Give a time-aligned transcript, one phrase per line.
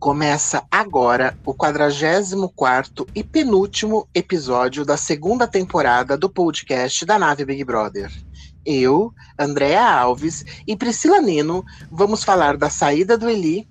[0.00, 7.62] Começa agora o 44 e penúltimo episódio da segunda temporada do podcast da Nave Big
[7.64, 8.10] Brother.
[8.64, 13.68] Eu, Andréa Alves e Priscila Nino vamos falar da saída do Eli,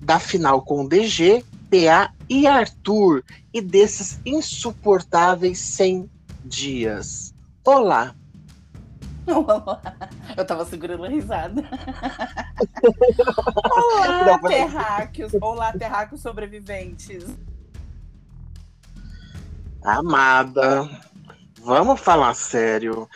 [0.00, 6.08] da final com DG, PA e Arthur e desses insuportáveis 100
[6.42, 7.34] dias.
[7.62, 8.14] Olá!
[10.36, 11.62] Eu tava segurando a risada.
[13.72, 15.32] Olá, terráqueos!
[15.40, 17.24] Olá, terráqueos sobreviventes!
[19.82, 20.88] Amada,
[21.60, 23.08] vamos falar sério.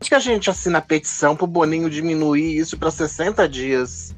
[0.00, 4.14] Acho que a gente assina a petição pro Boninho diminuir isso para 60 dias.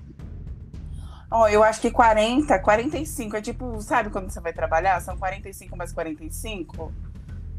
[1.30, 5.00] Ó, oh, eu acho que 40, 45 é tipo, sabe quando você vai trabalhar?
[5.00, 6.92] São 45 mais 45?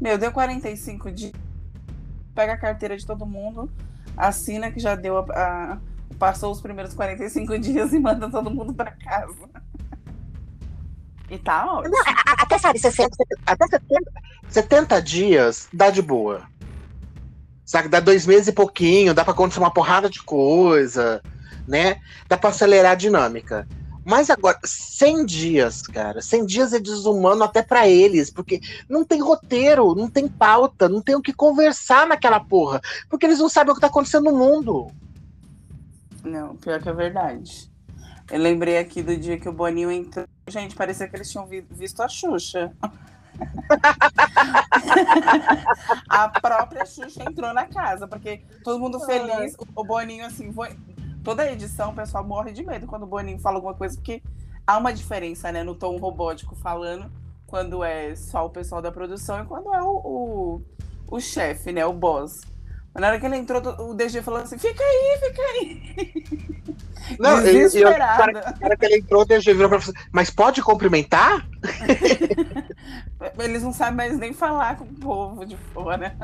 [0.00, 1.45] Meu, deu 45 dias
[2.36, 3.68] pega a carteira de todo mundo,
[4.14, 5.78] assina que já deu a, a
[6.18, 9.48] passou os primeiros 45 dias e manda todo mundo para casa.
[11.28, 11.96] E tá ótimo.
[11.96, 13.10] Não, até sabe, 60,
[13.44, 14.12] até 70,
[14.48, 16.42] 70 dias dá de boa.
[17.64, 21.20] Sabe, dá dois meses e pouquinho, dá para acontecer uma porrada de coisa,
[21.66, 22.00] né?
[22.28, 23.66] Dá para acelerar a dinâmica.
[24.06, 26.22] Mas agora, 100 dias, cara.
[26.22, 31.02] 100 dias é desumano até para eles, porque não tem roteiro, não tem pauta, não
[31.02, 32.80] tem o que conversar naquela porra.
[33.10, 34.92] Porque eles não sabem o que tá acontecendo no mundo.
[36.22, 37.68] Não, pior que é verdade.
[38.30, 40.24] Eu lembrei aqui do dia que o Boninho entrou.
[40.46, 42.72] Gente, parecia que eles tinham visto a Xuxa.
[46.08, 49.56] a própria Xuxa entrou na casa, porque todo mundo feliz.
[49.74, 50.76] O Boninho, assim, foi
[51.26, 54.22] toda a edição o pessoal morre de medo quando o Boninho fala alguma coisa, porque
[54.64, 57.10] há uma diferença, né, no tom robótico falando,
[57.48, 60.62] quando é só o pessoal da produção e quando é o, o,
[61.10, 62.42] o chefe, né, o boss.
[62.94, 63.60] Mas na hora que ele entrou,
[63.90, 66.64] o DG falou assim: fica aí, fica aí.
[67.18, 68.32] Não, Desesperado.
[68.32, 69.80] Na hora que ele entrou, o DG virou pra
[70.12, 71.46] mas pode cumprimentar?
[73.38, 76.16] Eles não sabem mais nem falar com o povo de fora.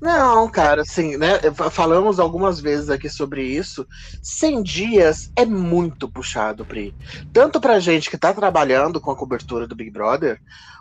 [0.00, 1.38] Não, cara, assim, né?
[1.70, 3.86] Falamos algumas vezes aqui sobre isso.
[4.22, 6.94] 100 dias é muito puxado, Pri.
[7.32, 10.40] Tanto pra gente que tá trabalhando com a cobertura do Big Brother,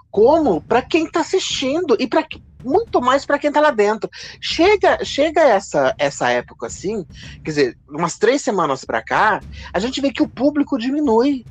[0.09, 2.25] como para quem tá assistindo e para
[2.63, 4.09] muito mais para quem tá lá dentro.
[4.41, 7.05] Chega, chega essa essa época assim,
[7.43, 9.41] quer dizer, umas três semanas para cá,
[9.73, 11.45] a gente vê que o público diminui.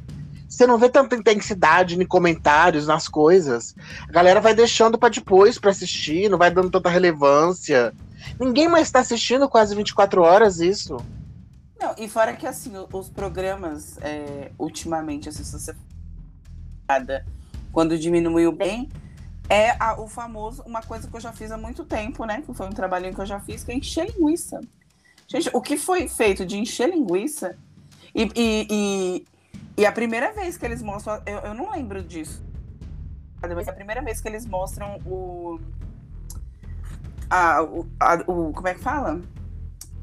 [0.48, 3.74] Você não vê tanta intensidade em comentários, nas coisas.
[4.08, 7.92] A galera vai deixando para depois para assistir, não vai dando tanta relevância.
[8.40, 10.96] Ninguém mais está assistindo quase 24 horas isso.
[11.78, 15.74] Não, e fora que assim, os programas, é, ultimamente, assim, se você
[17.70, 18.88] quando diminuiu bem,
[19.48, 22.42] é a, o famoso, uma coisa que eu já fiz há muito tempo, né?
[22.42, 24.60] Que foi um trabalhinho que eu já fiz, que é encher linguiça.
[25.26, 27.56] Gente, o que foi feito de encher linguiça
[28.14, 29.26] e, e, e
[29.78, 32.44] e a primeira vez que eles mostram, eu, eu não lembro disso.
[33.40, 35.60] Mas é a primeira vez que eles mostram o.
[37.30, 39.20] A, o, a, o como é que fala?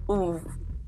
[0.07, 0.39] O,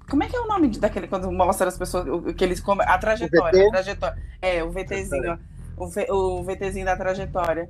[0.09, 2.97] como é que é o nome daquele quando mostra as pessoas o, que eles a
[2.97, 4.23] trajetória, a trajetória.
[4.41, 5.37] É, o VTzinho,
[5.75, 7.69] o, v, o VTzinho da trajetória.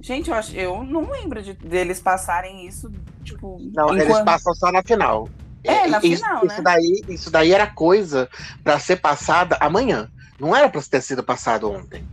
[0.00, 2.92] Gente, eu, acho, eu não lembro de, deles passarem isso,
[3.24, 3.58] tipo.
[3.74, 4.00] Não, enquanto...
[4.02, 5.28] eles passam só na final.
[5.64, 6.62] É, na isso, final, isso né?
[6.62, 8.28] Daí, isso daí era coisa
[8.62, 10.08] para ser passada amanhã.
[10.38, 12.04] Não era para ter sido passado ontem.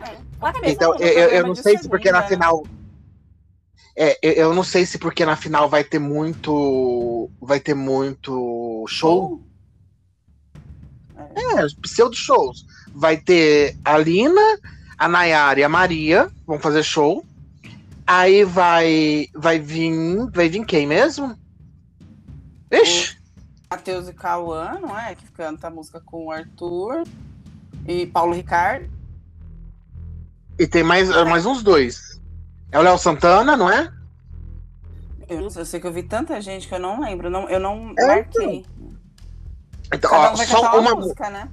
[0.00, 0.70] É.
[0.70, 2.66] Então, eu, eu não sei se porque na final.
[3.96, 7.30] É, eu não sei se porque na final vai ter muito.
[7.40, 9.42] Vai ter muito show.
[11.16, 12.64] É, pseudo shows.
[12.94, 14.58] Vai ter a Lina,
[14.96, 17.24] a Nayara e a Maria vão fazer show.
[18.06, 19.92] Aí vai vai vir,
[20.32, 21.36] vai vir quem mesmo?
[22.70, 23.17] Ixi.
[23.70, 25.14] Matheus e Cauã, não é?
[25.14, 27.04] Que canta a música com o Arthur.
[27.86, 28.90] E Paulo Ricardo.
[30.58, 32.20] E tem mais, mais uns dois.
[32.72, 33.92] É o Léo Santana, não é?
[35.28, 37.30] Eu não sei, eu sei que eu vi tanta gente que eu não lembro.
[37.30, 38.64] Não, eu não é, marquei.
[39.92, 41.48] Então, ó, só uma música, né?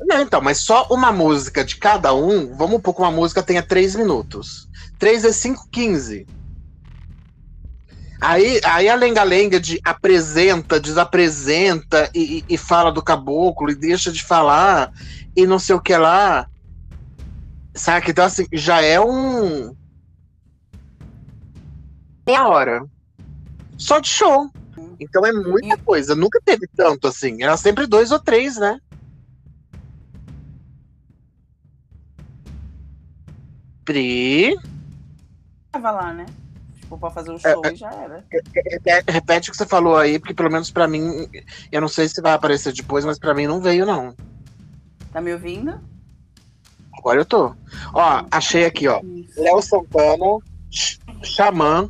[0.00, 3.62] Não, então, mas só uma música de cada um, vamos um pouco, uma música tenha
[3.62, 4.68] três minutos.
[4.98, 6.26] Três é cinco, quinze.
[8.20, 14.22] Aí, aí a lenga-lenga de apresenta, desapresenta e, e, fala do caboclo e deixa de
[14.22, 14.92] falar
[15.34, 16.46] e não sei o que lá.
[17.74, 18.10] Sabe?
[18.10, 19.74] Então, assim, já é um.
[22.26, 22.84] Meia hora.
[23.78, 24.50] Só de show.
[25.00, 26.14] Então é muita coisa.
[26.14, 27.42] Nunca teve tanto assim.
[27.42, 28.78] Era sempre dois ou três, né?
[33.82, 34.58] Pri.
[35.72, 36.26] Tava lá, né?
[36.90, 38.24] Tipo, pra fazer um é, show é, e já era.
[38.66, 41.28] Repete, repete, o que você falou aí, porque pelo menos pra mim,
[41.70, 44.14] eu não sei se vai aparecer depois, mas pra mim não veio, não.
[45.12, 45.80] Tá me ouvindo?
[46.98, 47.54] Agora eu tô.
[47.94, 49.00] Ó, achei aqui, ó.
[49.36, 50.38] Léo Santana,
[51.22, 51.88] Xamã,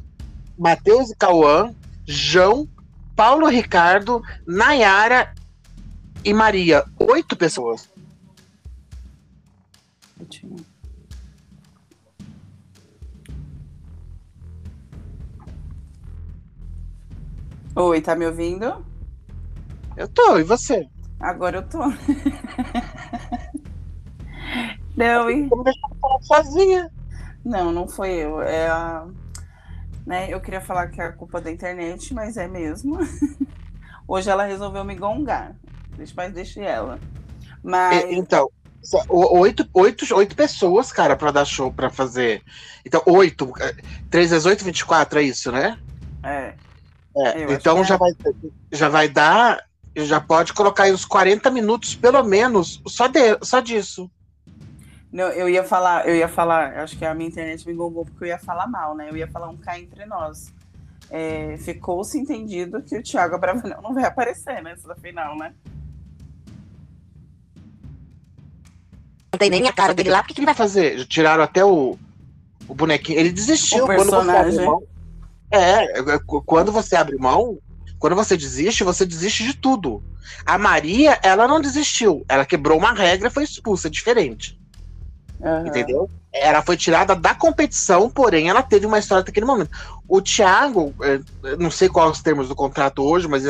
[0.59, 1.75] Matheus e Cauã,
[2.07, 2.69] João,
[3.17, 5.35] Paulo Ricardo, Nayara
[6.25, 6.85] e Maria.
[6.99, 7.89] Oito pessoas.
[17.77, 18.85] Oi, tá me ouvindo?
[19.97, 20.89] Eu tô, e você?
[21.21, 21.79] Agora eu tô.
[24.97, 25.49] não, e...
[25.49, 26.91] Como deixar falar sozinha?
[27.45, 28.43] Não, não foi eu.
[28.43, 29.07] É a...
[30.05, 32.99] né, eu queria falar que é a culpa da internet, mas é mesmo.
[34.07, 35.55] Hoje ela resolveu me gongar.
[36.17, 36.99] Mas deixe ela.
[37.63, 38.05] Mas...
[38.11, 38.51] Então,
[39.09, 42.43] oito, oito, oito pessoas, cara, pra dar show, pra fazer.
[42.85, 43.53] Então, oito.
[44.11, 45.79] Três vezes oito, vinte e quatro, é isso, né?
[46.25, 46.55] É.
[47.17, 47.99] É, então já, é.
[47.99, 48.13] vai,
[48.73, 49.65] já vai dar.
[49.97, 54.09] Já pode colocar aí uns 40 minutos, pelo menos, só, de, só disso.
[55.13, 58.25] Não, eu ia falar, eu ia falar, acho que a minha internet me engolou porque
[58.25, 59.11] eu ia falar mal, né?
[59.11, 60.53] Eu ia falar um cá entre nós.
[61.11, 65.53] É, Ficou-se entendido que o Thiago Abravanel não vai aparecer nessa final, né?
[69.33, 71.05] Não tem nem a cara dele lá, o que, que ele vai fazer?
[71.07, 71.99] Tiraram até o,
[72.69, 73.19] o bonequinho.
[73.19, 74.65] Ele desistiu o personagem.
[74.65, 74.89] quando
[75.51, 77.59] é, é, quando você abre mão,
[77.99, 80.03] quando você desiste, você desiste de tudo.
[80.47, 82.25] A Maria, ela não desistiu.
[82.29, 84.59] Ela quebrou uma regra e foi expulsa, é diferente.
[85.41, 85.67] Uhum.
[85.67, 86.11] Entendeu?
[86.33, 89.71] Ela foi tirada da competição, porém ela teve uma história naquele momento.
[90.09, 91.21] O Thiago, é,
[91.57, 93.43] não sei quais os termos do contrato hoje, mas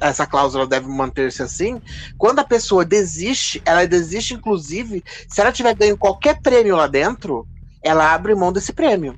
[0.00, 1.80] essa cláusula deve manter-se assim.
[2.16, 7.46] Quando a pessoa desiste, ela desiste, inclusive, se ela tiver ganho qualquer prêmio lá dentro,
[7.82, 9.16] ela abre mão desse prêmio.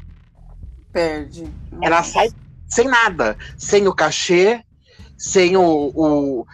[0.93, 1.53] Perde.
[1.81, 2.31] Ela sai
[2.69, 4.63] sem nada, sem o cachê,
[5.17, 6.47] sem o, o,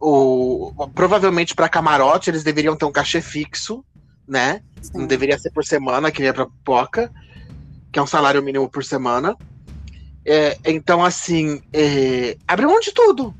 [0.00, 3.84] o provavelmente para camarote eles deveriam ter um cachê fixo,
[4.26, 4.62] né?
[4.80, 4.98] Sim.
[4.98, 7.12] Não deveria ser por semana, que nem para Poca,
[7.92, 9.36] que é um salário mínimo por semana.
[10.24, 13.34] É, então, assim, é, abre mão de tudo.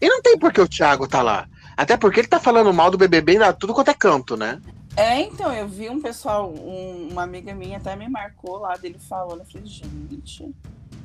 [0.00, 1.48] E não tem por que o Thiago tá lá.
[1.76, 4.60] Até porque ele tá falando mal do BBB em tudo quanto é canto, né?
[4.96, 8.98] É, então, eu vi um pessoal, um, uma amiga minha até me marcou lá dele
[8.98, 9.40] falando.
[9.40, 10.54] Eu falei, gente,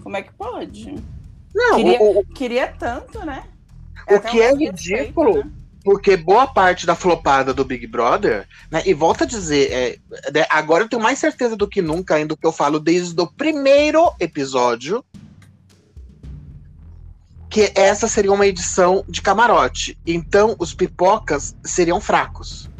[0.01, 0.95] como é que pode?
[1.53, 3.43] Não, queria, o, queria tanto, né?
[4.07, 5.51] É o que é ridículo, né?
[5.83, 8.81] porque boa parte da flopada do Big Brother, né?
[8.85, 9.97] E volta a dizer, é,
[10.39, 13.27] é, agora eu tenho mais certeza do que nunca, ainda que eu falo desde o
[13.27, 15.03] primeiro episódio,
[17.49, 19.97] que essa seria uma edição de camarote.
[20.07, 22.70] Então os pipocas seriam fracos.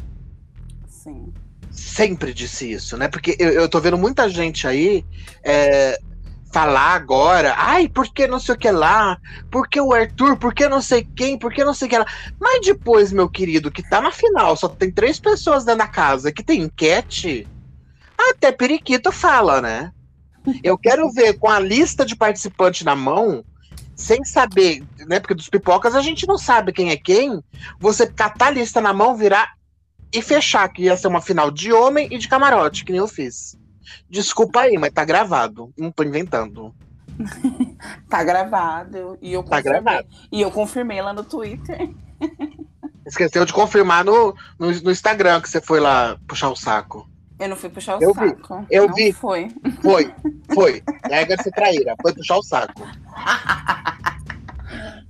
[1.82, 3.08] Sempre disse isso, né?
[3.08, 5.04] Porque eu, eu tô vendo muita gente aí
[5.42, 5.98] é,
[6.52, 9.18] falar agora, ai, por que não sei o que lá?
[9.50, 10.36] Por que o Arthur?
[10.36, 11.36] Por que não sei quem?
[11.36, 12.06] Por que não sei o que lá?
[12.40, 16.32] Mas depois, meu querido, que tá na final, só tem três pessoas dentro da casa,
[16.32, 17.48] que tem enquete,
[18.16, 19.92] até Periquito fala, né?
[20.62, 23.44] Eu quero ver com a lista de participantes na mão,
[23.94, 25.18] sem saber, né?
[25.18, 27.42] Porque dos pipocas a gente não sabe quem é quem.
[27.80, 29.52] Você catar a lista na mão, virar
[30.12, 33.08] e fechar que ia ser uma final de homem e de camarote, que nem eu
[33.08, 33.58] fiz.
[34.08, 35.72] Desculpa aí, mas tá gravado.
[35.76, 36.74] Não tô inventando.
[38.08, 39.18] tá gravado.
[39.20, 40.06] E eu tá gravado.
[40.30, 41.90] E eu confirmei lá no Twitter.
[43.06, 47.08] Esqueceu de confirmar no, no, no, Instagram que você foi lá puxar o saco.
[47.38, 48.60] Eu não fui puxar o eu saco.
[48.60, 48.66] Vi.
[48.70, 49.12] Eu não vi.
[49.12, 49.48] Foi.
[49.82, 50.14] Foi,
[50.54, 50.82] foi.
[50.82, 51.96] De ser traíra.
[52.00, 52.86] Foi puxar o saco.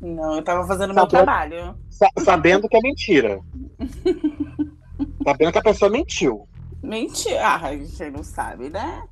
[0.00, 1.76] Não, eu tava fazendo meu trabalho.
[2.24, 3.40] Sabendo que é mentira.
[5.22, 6.48] Sabendo que a pessoa mentiu.
[6.82, 7.38] Mentiu.
[7.38, 9.02] Ah, a gente não sabe, né?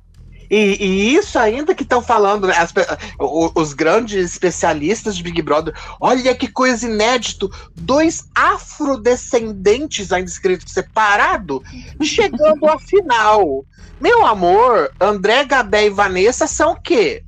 [0.51, 2.73] E, e, isso ainda que estão falando, né, as,
[3.17, 10.73] os, os, grandes especialistas de Big Brother, olha que coisa inédito, dois afrodescendentes ainda escritos
[10.73, 11.63] separado,
[12.03, 13.65] chegando à final.
[13.97, 17.23] Meu amor, André, Gabé e Vanessa são o quê?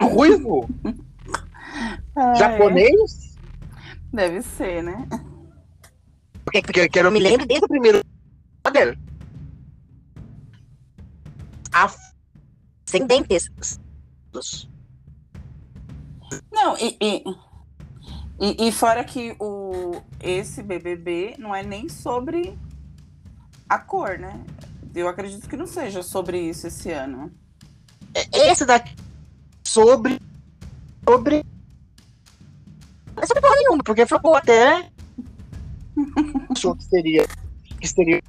[0.00, 0.68] Ruivo?
[2.16, 3.36] Ah, Japonês?
[4.12, 5.08] Deve ser, né?
[6.54, 8.00] Porque, porque, porque eu me lembro desde o primeiro
[12.86, 13.50] ascendentes.
[16.52, 17.24] Não, e, e,
[18.40, 22.56] e, e, fora que o, esse BBB não é nem sobre
[23.68, 24.40] a cor, né?
[24.94, 27.32] Eu acredito que não seja sobre isso esse ano.
[28.32, 28.94] Esse daqui
[29.64, 30.20] sobre.
[31.08, 31.44] Sobre.
[33.16, 34.88] É sobre porra nenhuma, porque falou até.
[36.64, 37.26] Achou que seria.
[37.78, 38.22] Que seria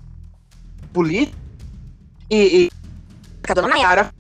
[0.92, 1.38] político.
[2.30, 2.72] E, e
[3.50, 4.12] a dona Nayara.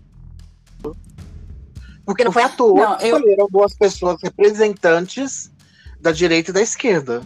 [2.06, 3.16] Porque não foi à toa não, eu...
[3.18, 5.52] escolheram duas pessoas representantes
[6.00, 7.24] da direita e da esquerda.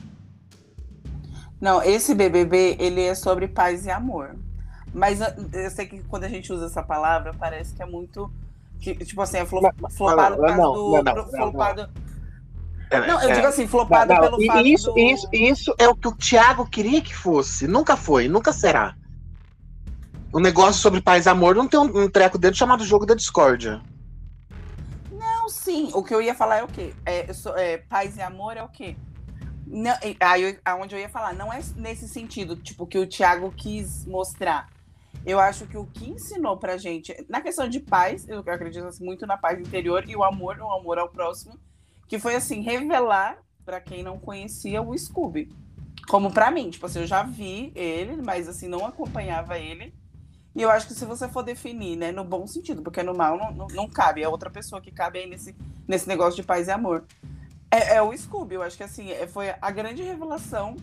[1.59, 4.37] Não, esse BBB, ele é sobre paz e amor.
[4.93, 8.31] Mas eu sei que quando a gente usa essa palavra, parece que é muito.
[8.79, 11.03] Que, tipo assim, é flopado por causa do.
[11.03, 11.89] Não, flopado.
[12.91, 14.99] Não, eu digo assim, flopado não, pelo fato isso, do...
[14.99, 17.67] isso, isso é o que o Thiago queria que fosse.
[17.67, 18.95] Nunca foi, nunca será.
[20.33, 23.13] O negócio sobre paz e amor não tem um, um treco dentro chamado jogo da
[23.13, 23.81] discórdia.
[25.11, 25.91] Não, sim.
[25.93, 26.93] O que eu ia falar é o quê?
[27.05, 27.27] É,
[27.57, 28.95] é, paz e amor é o quê?
[29.67, 34.03] Não, aí, aonde eu ia falar, não é nesse sentido, tipo, que o Thiago quis
[34.07, 34.67] mostrar.
[35.23, 39.05] Eu acho que o que ensinou pra gente, na questão de paz, eu acredito assim,
[39.05, 41.59] muito na paz interior e o amor, o amor ao próximo,
[42.09, 45.49] que foi assim, revelar para quem não conhecia o Scooby.
[46.07, 49.93] Como para mim, tipo assim, eu já vi ele, mas assim, não acompanhava ele.
[50.55, 53.37] E eu acho que se você for definir, né, no bom sentido, porque no mal
[53.37, 55.55] não, não, não cabe, é outra pessoa que cabe aí nesse,
[55.87, 57.05] nesse negócio de paz e amor.
[57.69, 60.75] É, é o Scooby, eu acho que assim, é, foi a grande revelação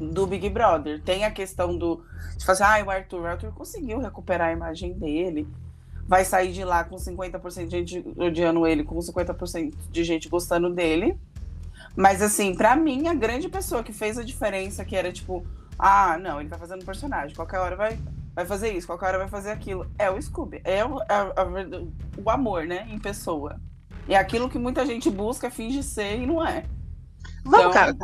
[0.00, 1.02] do Big Brother.
[1.02, 2.02] Tem a questão do.
[2.38, 5.46] Tipo assim, ah, o Arthur, o Arthur conseguiu recuperar a imagem dele.
[6.10, 10.68] Vai sair de lá com 50% de gente odiando ele, com 50% de gente gostando
[10.68, 11.16] dele.
[11.94, 15.46] Mas, assim, para mim, a grande pessoa que fez a diferença, que era tipo,
[15.78, 17.96] ah, não, ele tá fazendo personagem, qualquer hora vai,
[18.34, 19.88] vai fazer isso, qualquer hora vai fazer aquilo.
[19.96, 20.60] É o Scooby.
[20.64, 21.46] É o, a, a,
[22.20, 23.60] o amor, né, em pessoa.
[24.08, 26.64] É aquilo que muita gente busca, finge ser e não é.
[27.44, 27.70] Vamos, então...
[27.70, 27.96] cara,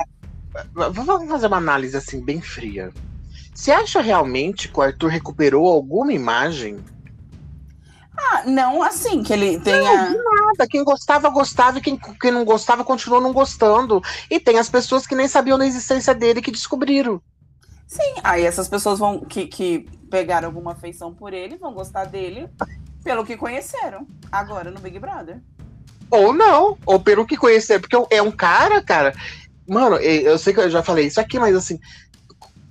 [0.93, 2.93] vamos fazer uma análise assim, bem fria.
[3.53, 6.79] Você acha realmente que o Arthur recuperou alguma imagem?
[8.33, 10.11] Ah, não assim, que ele tenha.
[10.11, 10.67] Não, nada.
[10.69, 14.03] Quem gostava, gostava, e quem, quem não gostava, continuou não gostando.
[14.31, 17.21] E tem as pessoas que nem sabiam da existência dele que descobriram.
[17.87, 22.49] Sim, aí essas pessoas vão que, que pegaram alguma afeição por ele, vão gostar dele
[23.05, 25.41] pelo que conheceram agora no Big Brother.
[26.11, 29.13] Ou não, ou pelo que conhecer, porque é um cara, cara.
[29.69, 31.79] Mano, eu sei que eu já falei isso aqui, mas assim,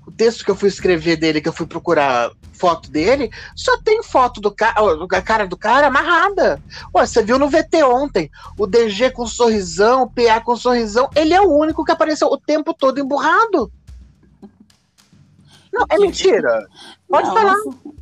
[0.05, 4.01] o texto que eu fui escrever dele, que eu fui procurar foto dele, só tem
[4.01, 4.75] foto do cara,
[5.11, 6.61] a cara do cara amarrada.
[6.93, 11.33] Ué, você viu no VT ontem, o DG com sorrisão, o PA com sorrisão, ele
[11.33, 13.71] é o único que apareceu o tempo todo emburrado.
[15.73, 16.67] Não, é mentira.
[17.09, 17.55] Pode não, falar.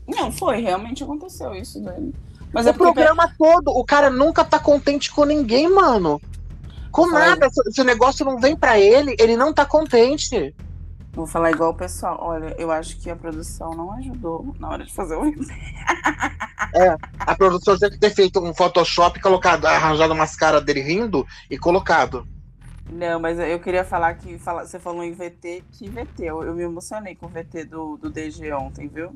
[0.08, 2.14] Não, foi, realmente aconteceu isso dele.
[2.54, 6.22] Mas o é programa todo, o cara nunca tá contente com ninguém, mano.
[6.92, 7.50] Com nada.
[7.50, 10.54] Se, se, o negócio não vem para ele, ele não tá contente.
[11.14, 12.18] Vou falar igual o pessoal.
[12.20, 15.24] Olha, eu acho que a produção não ajudou na hora de fazer o
[16.76, 21.26] É, a produção tinha que ter feito um Photoshop, colocado, arranjado umas caras dele rindo
[21.48, 22.28] e colocado.
[22.92, 26.24] Não, mas eu queria falar que fala, você falou em VT, que VT?
[26.24, 29.14] Eu, eu me emocionei com o VT do, do DG ontem, viu?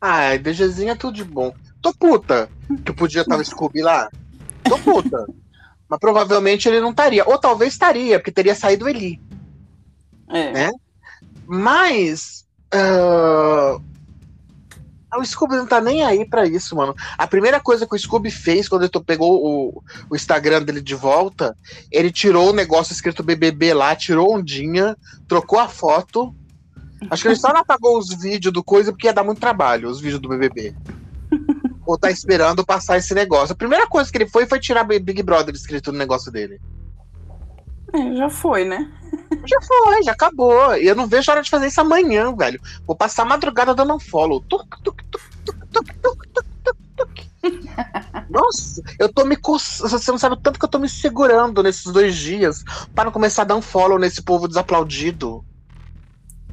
[0.00, 1.52] Ah, DGzinho é tudo de bom.
[1.82, 2.48] Tô puta
[2.84, 4.08] que podia estar o Scooby lá.
[4.62, 5.26] Tô puta.
[5.88, 7.28] mas provavelmente ele não estaria.
[7.28, 9.20] Ou talvez estaria, porque teria saído Eli.
[10.28, 10.52] É.
[10.52, 10.70] Né?
[11.46, 12.44] Mas.
[12.74, 13.82] Uh,
[15.16, 16.94] o Scooby não tá nem aí para isso, mano.
[17.16, 20.94] A primeira coisa que o Scooby fez quando ele pegou o, o Instagram dele de
[20.94, 21.56] volta,
[21.90, 24.96] ele tirou o negócio escrito BBB lá, tirou ondinha,
[25.28, 26.34] trocou a foto.
[27.10, 29.88] Acho que ele só não apagou os vídeos do coisa porque ia dar muito trabalho,
[29.88, 30.74] os vídeos do BBB.
[31.86, 33.52] Ou tá esperando passar esse negócio.
[33.52, 36.60] A primeira coisa que ele foi foi tirar Big Brother escrito no negócio dele.
[37.92, 38.90] É, já foi, né?
[39.46, 40.76] Já foi, já acabou.
[40.76, 42.60] E eu não vejo a hora de fazer isso amanhã, velho.
[42.86, 44.40] Vou passar a madrugada dando um follow.
[44.40, 46.26] Tuc, tuc, tuc, tuc, tuc, tuc,
[46.62, 47.24] tuc, tuc.
[48.30, 49.90] Nossa, eu tô me coçando.
[49.90, 52.64] Você não sabe o tanto que eu tô me segurando nesses dois dias
[52.94, 55.44] para começar a dar um follow nesse povo desaplaudido.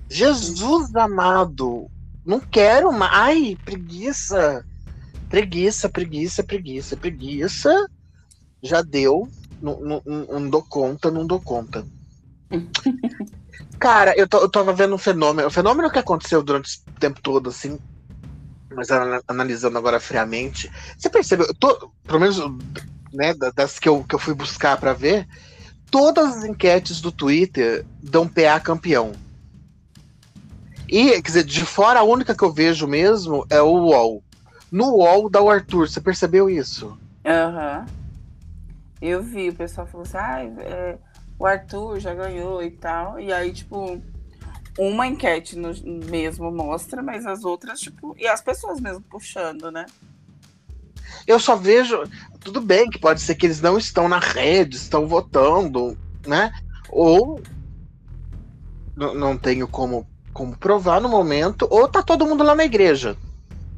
[0.10, 1.90] Jesus amado.
[2.26, 3.14] Não quero mais.
[3.14, 4.66] Ai, preguiça.
[5.30, 7.88] Preguiça, preguiça, preguiça, preguiça.
[8.62, 9.30] Já deu.
[9.62, 11.86] Não, não, não dou conta, não dou conta.
[13.80, 15.48] Cara, eu, eu tava vendo um fenômeno.
[15.48, 17.80] O fenômeno que aconteceu durante o tempo todo, assim,
[18.76, 18.90] mas
[19.28, 20.72] analisando agora friamente.
[20.98, 21.48] Você percebeu?
[21.48, 22.38] Eu tô, pelo menos
[23.14, 25.28] né, das que eu, que eu fui buscar para ver,
[25.90, 29.12] todas as enquetes do Twitter dão PA campeão.
[30.88, 34.24] E, quer dizer, de fora a única que eu vejo mesmo é o UOL.
[34.72, 36.98] No UOL dá o Arthur, você percebeu isso?
[37.26, 37.80] Aham.
[37.80, 38.02] Uhum.
[39.02, 40.98] Eu vi, o pessoal falou assim, ah, é,
[41.42, 43.20] o Arthur já ganhou e tal.
[43.20, 44.00] E aí, tipo,
[44.78, 45.74] uma enquete no,
[46.06, 49.88] mesmo mostra, mas as outras, tipo, e as pessoas mesmo puxando, né?
[51.26, 52.04] Eu só vejo.
[52.40, 56.54] Tudo bem que pode ser que eles não estão na rede, estão votando, né?
[56.90, 57.42] Ou
[58.96, 63.18] não tenho como, como provar no momento, ou tá todo mundo lá na igreja.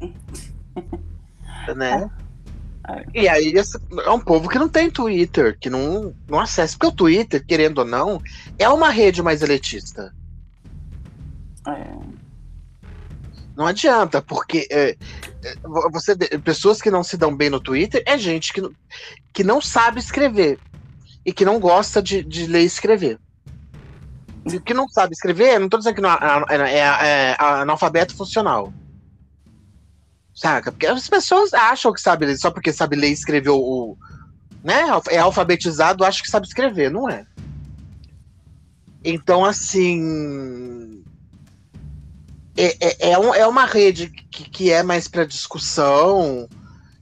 [1.74, 2.10] né?
[3.14, 6.76] E aí é um povo que não tem Twitter, que não, não acessa.
[6.76, 8.20] Porque o Twitter, querendo ou não,
[8.58, 10.14] é uma rede mais elitista.
[11.66, 12.24] É.
[13.56, 14.96] Não adianta, porque é,
[15.42, 15.56] é,
[15.92, 18.60] você pessoas que não se dão bem no Twitter é gente que,
[19.32, 20.58] que não sabe escrever
[21.24, 23.18] e que não gosta de, de ler e escrever.
[24.52, 28.72] E que não sabe escrever, não estou dizendo que não, é, é, é, analfabeto funcional.
[30.34, 30.72] Saca?
[30.72, 33.96] Porque as pessoas acham que sabe ler, só porque sabe ler e escrever o.
[34.62, 34.82] Né?
[35.10, 37.26] É alfabetizado, acha que sabe escrever, não é?
[39.04, 40.94] Então, assim
[42.56, 46.48] é, é, é, um, é uma rede que, que é mais para discussão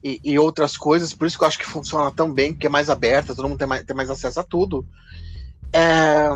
[0.03, 2.71] e, e, outras coisas, por isso que eu acho que funciona tão bem, porque é
[2.71, 4.87] mais aberta, todo mundo tem mais, tem mais acesso a tudo.
[5.73, 6.29] É,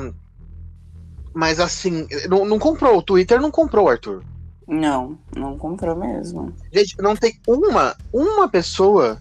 [1.34, 4.22] mas assim, não, não comprou, o Twitter não comprou, Arthur.
[4.66, 6.52] Não, não comprou mesmo.
[6.72, 9.20] Gente, não tem uma, uma pessoa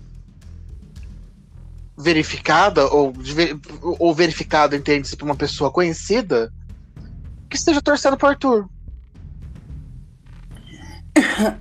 [1.97, 3.13] verificada ou,
[3.99, 6.51] ou verificada, entende-se, por uma pessoa conhecida
[7.49, 8.67] que esteja torcendo pro Arthur.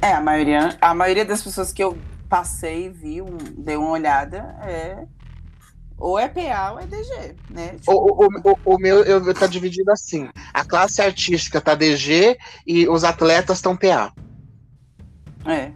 [0.02, 1.96] É, a maioria, a maioria das pessoas que eu
[2.28, 5.06] passei, vi, um, dei uma olhada, é.
[5.98, 7.68] Ou é PA ou é DG, né?
[7.78, 7.92] Tipo...
[7.92, 10.28] O, o, o, o, meu eu, eu tá dividido assim.
[10.52, 12.36] A classe artística tá DG
[12.66, 14.12] e os atletas estão PA.
[15.46, 15.72] É.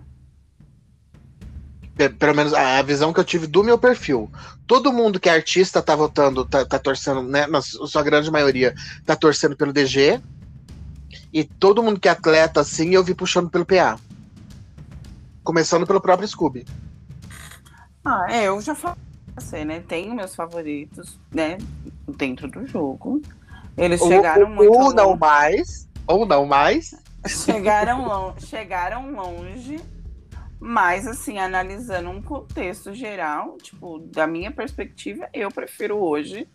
[2.09, 4.31] Pelo menos a visão que eu tive do meu perfil.
[4.67, 7.47] Todo mundo que é artista tá votando, tá, tá torcendo, né?
[7.47, 10.21] Na sua grande maioria, tá torcendo pelo DG
[11.33, 13.99] e todo mundo que é atleta, assim, eu vi puxando pelo PA.
[15.43, 16.67] Começando pelo próprio Scooby.
[18.05, 18.97] Ah, é, eu já falei,
[19.65, 19.83] né?
[19.87, 21.59] Tenho meus favoritos, né?
[22.17, 23.21] Dentro do jogo.
[23.77, 24.73] Eles ou, chegaram ou, muito.
[24.73, 25.89] Ou não mais.
[26.07, 26.95] Ou não mais.
[27.27, 29.81] Chegaram, longe, chegaram longe.
[30.61, 36.49] Mas, assim, analisando um contexto geral, tipo, da minha perspectiva, eu prefiro hoje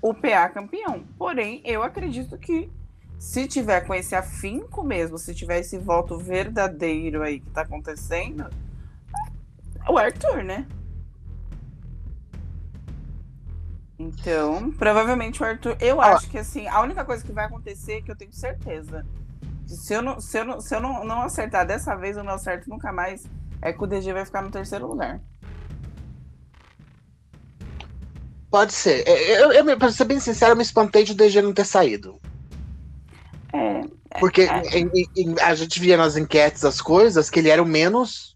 [0.00, 1.04] o PA campeão.
[1.18, 2.70] Porém, eu acredito que
[3.18, 8.48] se tiver com esse afinco mesmo, se tiver esse voto verdadeiro aí que tá acontecendo,
[9.88, 10.66] o Arthur, né?
[14.00, 15.76] Então, provavelmente o Arthur.
[15.78, 16.14] Eu ah.
[16.14, 19.06] acho que assim, a única coisa que vai acontecer, que eu tenho certeza,
[19.66, 22.32] se eu não, se eu não, se eu não, não acertar dessa vez, eu não
[22.32, 23.26] acerto nunca mais,
[23.60, 25.20] é que o DG vai ficar no terceiro lugar.
[28.50, 29.06] Pode ser.
[29.06, 31.66] Eu, eu, eu, pra ser bem sincero, eu me espantei de o DG não ter
[31.66, 32.18] saído.
[33.52, 33.82] É,
[34.18, 37.66] Porque é, em, em, a gente via nas enquetes as coisas que ele era o
[37.66, 38.29] menos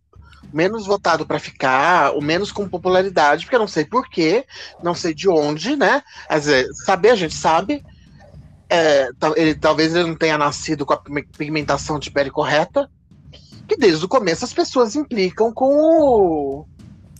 [0.54, 4.46] menos votado para ficar, o menos com popularidade, porque eu não sei porquê,
[4.82, 6.02] não sei de onde, né?
[6.28, 7.84] Às vezes, saber a gente sabe.
[8.70, 11.02] É, ele, talvez ele não tenha nascido com a
[11.36, 12.90] pigmentação de pele correta,
[13.68, 16.66] que desde o começo as pessoas implicam com o.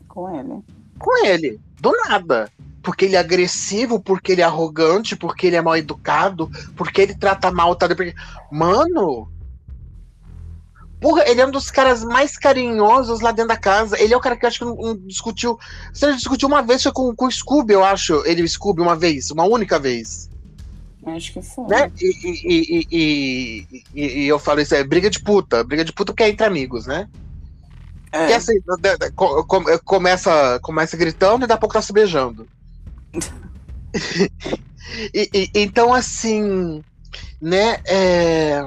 [0.09, 0.63] Com ele.
[0.99, 2.51] Com ele, do nada
[2.85, 7.15] porque ele é agressivo, porque ele é arrogante, porque ele é mal educado, porque ele
[7.15, 7.89] trata mal, tá?
[8.53, 9.33] Mano!
[11.05, 14.01] Porra, ele é um dos caras mais carinhosos lá dentro da casa.
[14.01, 15.59] Ele é o cara que eu acho que não, não discutiu.
[15.93, 18.25] Você discutiu uma vez com, com o Scooby, eu acho.
[18.25, 20.31] Ele e o Scooby uma vez, uma única vez.
[21.05, 21.67] Acho que foi.
[21.67, 21.93] Né?
[22.01, 25.63] E, e, e, e, eu falo isso, é briga de puta.
[25.63, 27.07] Briga de puta porque é entre amigos, né?
[28.11, 28.29] É.
[28.29, 28.55] Que assim,
[29.85, 32.47] começa, começa gritando e daqui a pouco tá se beijando
[35.13, 36.83] e, e, então, assim,
[37.43, 37.79] né?
[37.85, 38.65] É...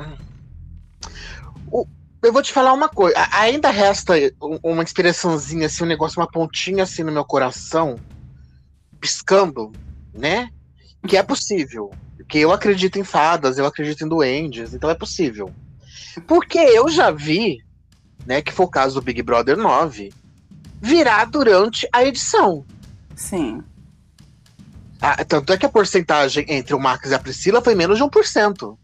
[1.72, 1.88] O,
[2.28, 3.16] eu vou te falar uma coisa.
[3.32, 4.14] Ainda resta
[4.62, 7.98] uma inspiraçãozinha, assim, um negócio, uma pontinha assim no meu coração,
[9.00, 9.72] piscando,
[10.14, 10.50] né?
[11.08, 11.90] Que é possível.
[12.28, 15.54] Que eu acredito em fadas, eu acredito em duendes, então é possível.
[16.28, 17.64] Porque eu já vi,
[18.26, 20.12] né, que foi o caso do Big Brother 9,
[20.82, 22.66] virar durante a edição.
[23.16, 23.64] Sim.
[25.02, 28.04] Ah, tanto é que a porcentagem entre o Max e a Priscila foi menos de
[28.04, 28.78] 1%.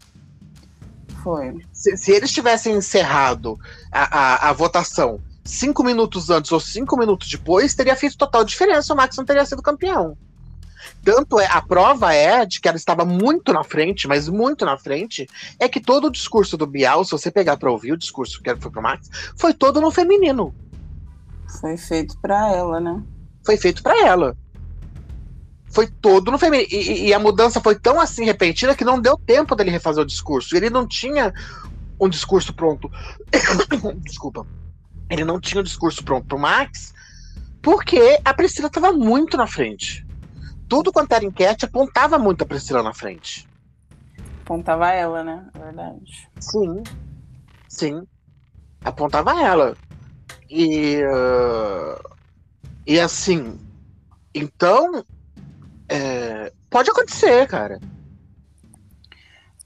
[1.24, 1.56] Foi.
[1.72, 3.58] Se, se eles tivessem encerrado
[3.90, 8.92] a, a, a, votação cinco minutos antes ou cinco minutos depois, teria feito total diferença.
[8.92, 10.18] O Max não teria sido campeão.
[11.02, 14.76] Tanto é, a prova é de que ela estava muito na frente, mas muito na
[14.76, 15.26] frente,
[15.58, 18.54] é que todo o discurso do Bial, se você pegar para ouvir o discurso que
[18.56, 20.54] foi pro Max, foi todo no feminino.
[21.58, 23.02] Foi feito para ela, né?
[23.42, 24.36] Foi feito para ela
[25.74, 26.68] foi todo no feminino.
[26.70, 30.06] E, e, a mudança foi tão assim repentina que não deu tempo dele refazer o
[30.06, 30.56] discurso.
[30.56, 31.34] Ele não tinha
[32.00, 32.90] um discurso pronto.
[34.04, 34.46] Desculpa.
[35.10, 36.94] Ele não tinha um discurso pronto pro Max,
[37.60, 40.06] porque a Priscila estava muito na frente.
[40.68, 43.46] Tudo quanto era enquete apontava muito a Priscila na frente.
[44.42, 45.46] Apontava ela, né?
[45.54, 46.28] É verdade.
[46.38, 46.82] Sim.
[47.68, 48.06] Sim.
[48.84, 49.76] Apontava ela.
[50.48, 51.02] E.
[51.02, 52.14] Uh,
[52.86, 53.58] e assim.
[54.34, 55.04] Então,
[55.94, 57.80] é, pode acontecer, cara.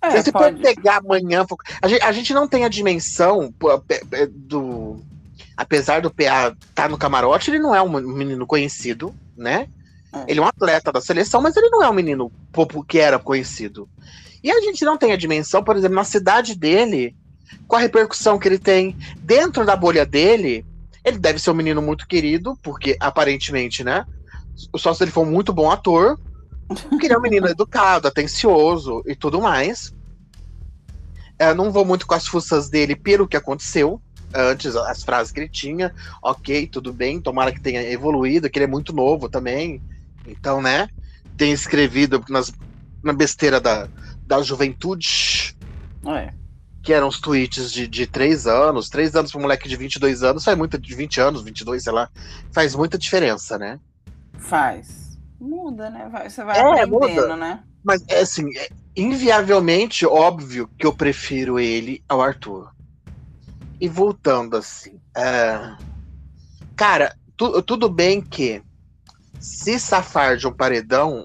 [0.02, 0.56] É, você pode...
[0.56, 1.44] pode pegar amanhã.
[1.80, 3.52] A gente, a gente não tem a dimensão
[4.28, 5.00] do.
[5.56, 9.68] Apesar do PA estar tá no camarote, ele não é um menino conhecido, né?
[10.14, 10.24] É.
[10.28, 12.30] Ele é um atleta da seleção, mas ele não é um menino
[12.86, 13.88] que era conhecido.
[14.42, 17.16] E a gente não tem a dimensão, por exemplo, na cidade dele,
[17.66, 20.64] com a repercussão que ele tem dentro da bolha dele,
[21.04, 24.06] ele deve ser um menino muito querido, porque aparentemente, né?
[24.76, 26.18] Só se ele for um muito bom ator,
[26.88, 29.94] porque ele é um menino educado, atencioso e tudo mais.
[31.38, 34.02] É, não vou muito com as fuças dele pelo que aconteceu.
[34.34, 38.64] Antes, as frases que ele tinha, ok, tudo bem, tomara que tenha evoluído, que ele
[38.64, 39.80] é muito novo também.
[40.26, 40.88] Então, né?
[41.36, 42.52] Tem escrevido nas,
[43.02, 43.88] na besteira da,
[44.26, 45.56] da juventude.
[46.06, 46.32] É.
[46.82, 48.90] Que eram os tweets de, de 3 anos.
[48.90, 50.78] 3 anos para um moleque de 22 anos faz muita.
[50.78, 52.10] De 20 anos, 22, sei lá.
[52.52, 53.80] Faz muita diferença, né?
[54.38, 55.18] Faz.
[55.40, 56.11] Muda, né?
[56.29, 57.37] Você vai é, aprendendo, muda.
[57.37, 57.62] né?
[57.85, 62.72] Mas, é assim, é inviavelmente óbvio que eu prefiro ele ao Arthur.
[63.81, 65.01] E voltando assim.
[65.16, 65.77] É...
[66.74, 68.62] Cara, tu, tudo bem que
[69.38, 71.24] se safar de um paredão.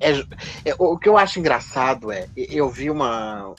[0.00, 0.18] É,
[0.64, 2.26] é, o que eu acho engraçado é.
[2.36, 3.54] Eu vi uma.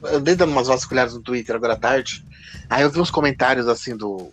[0.00, 2.24] Eu andei dando umas vasculhadas no Twitter agora à tarde.
[2.70, 4.30] Aí eu vi uns comentários assim do.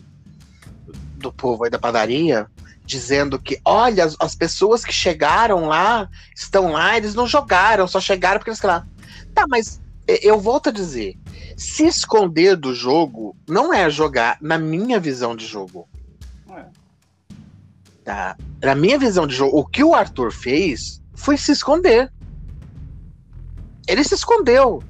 [1.18, 2.48] Do povo aí da padaria
[2.86, 8.00] dizendo que, olha, as, as, pessoas que chegaram lá, estão lá, eles não jogaram, só
[8.00, 8.86] chegaram porque eles lá.
[9.34, 11.17] Tá, mas eu volto a dizer,
[11.58, 15.88] se esconder do jogo não é jogar na minha visão de jogo.
[16.50, 16.65] É.
[18.04, 18.38] Tá?
[18.62, 22.12] Na minha visão de jogo, o que o Arthur fez foi se esconder.
[23.88, 24.84] Ele se escondeu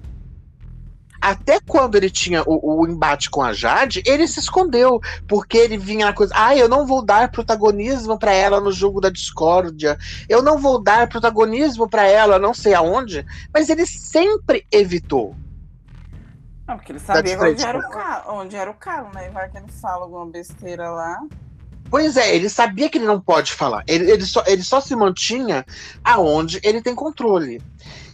[1.26, 5.76] até quando ele tinha o, o, embate com a Jade, ele se escondeu, porque ele
[5.76, 9.98] vinha na coisa, ah, eu não vou dar protagonismo para ela no jogo da discórdia,
[10.30, 15.36] eu não vou dar protagonismo para ela, não sei aonde, mas ele sempre evitou.
[16.68, 19.28] Não, porque ele sabia onde era, o calo, onde era o calo, né?
[19.28, 21.24] E vai que ele fala alguma besteira lá.
[21.90, 23.84] Pois é, ele sabia que ele não pode falar.
[23.88, 25.66] Ele, ele, só, ele só se mantinha
[26.04, 27.64] aonde ele tem controle.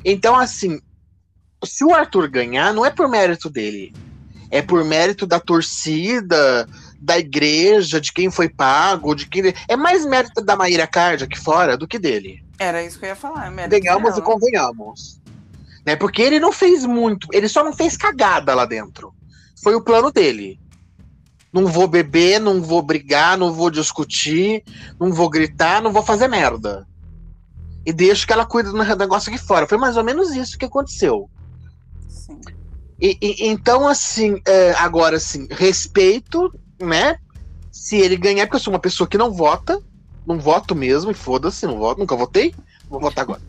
[0.03, 0.79] Então, assim,
[1.63, 3.93] se o Arthur ganhar, não é por mérito dele.
[4.49, 6.67] É por mérito da torcida,
[6.99, 9.53] da igreja, de quem foi pago, de quem.
[9.67, 12.43] É mais mérito da Maíra Card aqui fora do que dele.
[12.59, 13.49] Era isso que eu ia falar.
[13.67, 15.21] Ganhamos e convenhamos.
[15.85, 15.95] Né?
[15.95, 19.13] Porque ele não fez muito, ele só não fez cagada lá dentro.
[19.63, 20.59] Foi o plano dele.
[21.51, 24.63] Não vou beber, não vou brigar, não vou discutir,
[24.99, 26.87] não vou gritar, não vou fazer merda.
[27.85, 29.67] E deixo que ela cuide do negócio aqui fora.
[29.67, 31.29] Foi mais ou menos isso que aconteceu.
[32.99, 37.17] E, e, então, assim, é, agora, assim, respeito, né?
[37.71, 39.81] Se ele ganhar, porque eu sou uma pessoa que não vota,
[40.25, 42.53] não voto mesmo, e foda-se, não voto, nunca votei,
[42.87, 43.41] vou votar agora.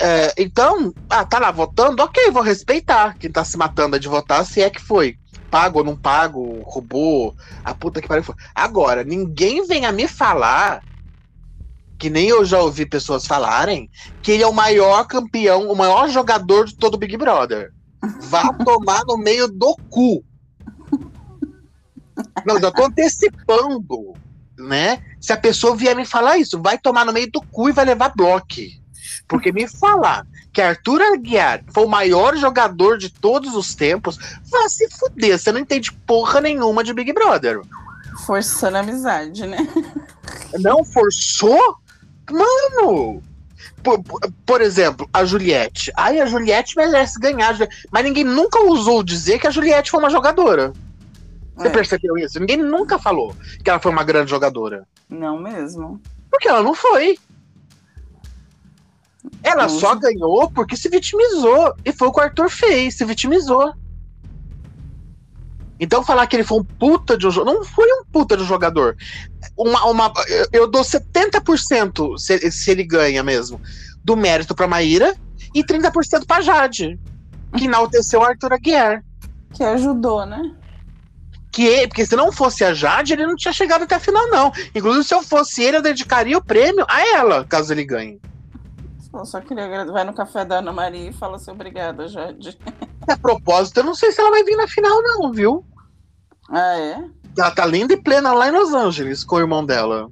[0.00, 4.44] É, então, ah, tá lá votando, ok, vou respeitar quem tá se matando de votar,
[4.44, 5.16] se é que foi.
[5.50, 7.34] Pago ou não pago, roubou,
[7.64, 8.24] a puta que pariu.
[8.54, 10.82] Agora, ninguém venha me falar,
[12.04, 13.88] que nem eu já ouvi pessoas falarem,
[14.20, 17.72] que ele é o maior campeão, o maior jogador de todo o Big Brother.
[18.28, 20.22] Vá tomar no meio do cu.
[22.44, 24.12] Não, já tô antecipando,
[24.58, 25.02] né?
[25.18, 27.86] Se a pessoa vier me falar isso, vai tomar no meio do cu e vai
[27.86, 28.46] levar bloco.
[29.26, 34.68] Porque me falar que Arthur Aguiar foi o maior jogador de todos os tempos, vá
[34.68, 37.62] se fuder, você não entende porra nenhuma de Big Brother.
[38.26, 39.56] Forçando a amizade, né?
[40.60, 41.82] Não forçou?
[42.30, 43.22] Mano,
[43.82, 44.02] por,
[44.46, 45.92] por, exemplo, a Juliette.
[45.96, 47.56] Ai, a Juliette merece ganhar.
[47.90, 50.72] Mas ninguém nunca ousou dizer que a Juliette foi uma jogadora.
[51.56, 51.70] Você é.
[51.70, 52.40] percebeu isso?
[52.40, 54.86] Ninguém nunca falou que ela foi uma grande jogadora.
[55.08, 56.00] Não mesmo.
[56.30, 57.18] Porque ela não foi.
[59.42, 59.78] Ela Nossa.
[59.78, 61.74] só ganhou porque se vitimizou.
[61.84, 63.74] E foi o que o Arthur fez, se vitimizou.
[65.84, 67.54] Então falar que ele foi um puta de um jogador.
[67.54, 68.96] Não foi um puta de um jogador.
[69.56, 70.12] Uma, uma,
[70.52, 73.60] eu dou 70% se, se ele ganha mesmo.
[74.02, 75.14] Do mérito pra Maíra
[75.54, 76.98] e 30% pra Jade.
[77.56, 79.04] Que enalteceu o Arthur Aguiar.
[79.52, 80.54] Que ajudou, né?
[81.52, 84.50] Que, porque se não fosse a Jade, ele não tinha chegado até a final, não.
[84.74, 88.20] Inclusive, se eu fosse ele, eu dedicaria o prêmio a ela, caso ele ganhe.
[89.12, 92.58] Eu só queria vai no café da Ana Maria e fala assim, obrigada, Jade.
[93.06, 95.64] A propósito, eu não sei se ela vai vir na final, não, viu?
[96.48, 97.04] Ah, é?
[97.36, 100.10] Ela tá linda e plena lá em Los Angeles com o irmão dela.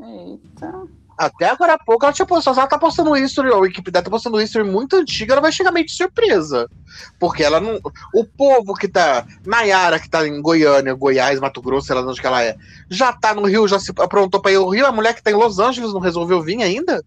[0.00, 0.88] Eita.
[1.18, 4.10] Até agora há pouco ela tinha postado, ela tá postando isso, a equipe dela tá
[4.10, 6.70] postando isso muito antiga, ela vai chegar meio de surpresa.
[7.18, 7.80] Porque ela não.
[8.14, 9.26] O povo que tá.
[9.44, 12.56] Nayara, que tá em Goiânia, Goiás, Mato Grosso, sei lá onde que ela é,
[12.88, 14.86] já tá no Rio, já se aprontou pra ir ao Rio.
[14.86, 17.04] A mulher que tá em Los Angeles não resolveu vir ainda?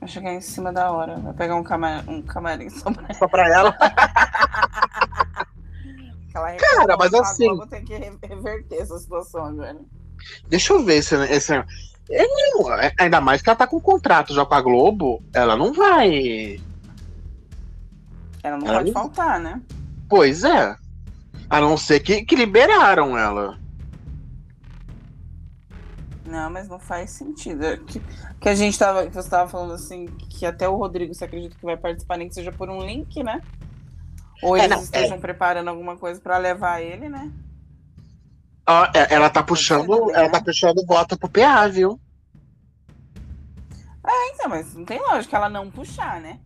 [0.00, 1.16] Vai chegar em cima da hora.
[1.16, 3.76] Vai pegar um, cama um camarim só pra, Só pra ela.
[6.58, 9.78] Cara, mas assim- Globo tem que re- reverter essa situação agora.
[10.48, 11.52] Deixa eu ver se esse.
[12.10, 12.66] Eu não-
[12.98, 16.58] ainda mais que ela tá com contrato já com a Globo, ela não vai.
[18.42, 19.60] Ela não Ela pode não- faltar, né?
[20.08, 20.76] Pois é.
[21.50, 23.58] A não ser que, que liberaram ela.
[26.26, 27.64] Não, mas não faz sentido.
[27.64, 28.00] É Que,
[28.40, 29.06] que a gente tava.
[29.06, 32.28] Que você tava falando assim, que até o Rodrigo, você acredita que vai participar, nem
[32.28, 33.40] que seja por um link, né?
[34.42, 37.30] Ou É, eles não, estejam preparando alguma coisa pra levar ele, né?
[38.94, 40.10] É- ela tá puxando.
[40.10, 40.28] Ela né?
[40.28, 41.98] tá puxando voto pro PA, viu?
[44.34, 46.38] Então, mas não tem lógica ela não puxar, né?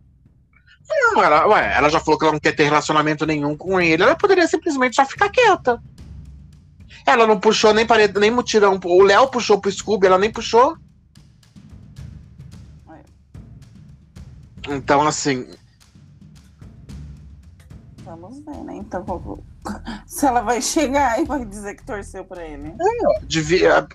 [0.89, 4.03] Não, ela, ué, ela já falou que ela não quer ter relacionamento nenhum com ele.
[4.03, 5.81] Ela poderia simplesmente só ficar quieta.
[7.05, 8.79] Ela não puxou nem parede, nem mutirão.
[8.83, 10.77] O Léo puxou pro Scooby, ela nem puxou.
[14.69, 15.47] Então, assim,
[18.15, 18.75] Vamos ver, né?
[18.75, 19.03] Então,
[20.05, 22.75] se ela vai chegar e vai dizer que torceu pra ele.
[23.23, 23.87] devia.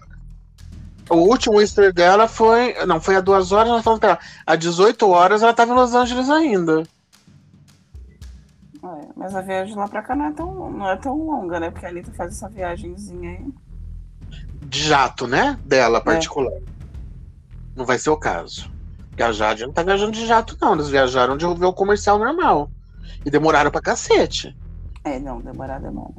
[1.09, 2.75] O último Easter dela foi.
[2.85, 4.19] Não, foi há duas horas, nós falamos pra ela.
[4.45, 6.83] Há 18 horas ela tava em Los Angeles ainda.
[8.83, 11.71] É, mas a viagem lá pra cá não é, tão, não é tão longa, né?
[11.71, 13.47] Porque a Anitta faz essa viagenzinha aí.
[14.63, 15.59] De jato, né?
[15.65, 16.61] Dela, particular.
[17.75, 18.71] Não vai ser o caso.
[19.09, 20.75] Porque a Jade não tá viajando de jato, não.
[20.75, 22.71] Eles viajaram de ver o comercial normal.
[23.25, 24.55] E demoraram pra cacete.
[25.05, 26.13] É, não, demorar demora.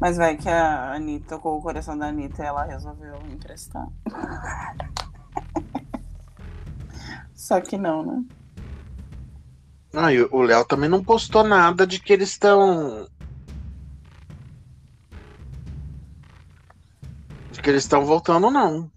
[0.00, 3.86] Mas vai que a Anitta, com o coração da Anitta, ela resolveu emprestar.
[7.34, 8.24] Só que não, né?
[9.94, 13.06] Ah, e o Léo também não postou nada de que eles estão.
[17.50, 18.90] De que eles estão voltando, não.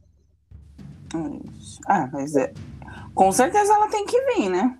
[1.87, 2.53] Ah, mas é.
[3.13, 4.77] Com certeza ela tem que vir, né?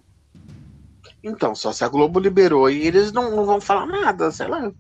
[1.28, 4.72] Então, só se a Globo liberou e eles não, não vão falar nada, sei lá.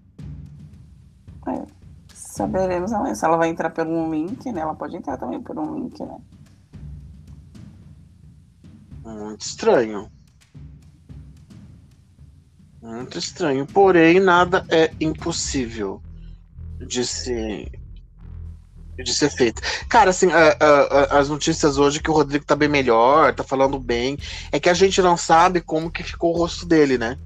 [2.13, 3.15] Saberemos amanhã.
[3.15, 4.61] Se ela vai entrar por um link, né?
[4.61, 6.17] Ela pode entrar também por um link, né?
[9.03, 10.11] Muito estranho.
[12.79, 13.65] Muito estranho.
[13.65, 15.99] Porém, nada é impossível
[16.85, 17.71] de se.
[18.97, 19.61] De ser feito.
[19.89, 20.81] Cara, assim, a- a-
[21.15, 24.17] a- as notícias hoje que o Rodrigo tá bem melhor, tá falando bem,
[24.51, 27.17] é que a gente não sabe como que ficou o rosto dele, né?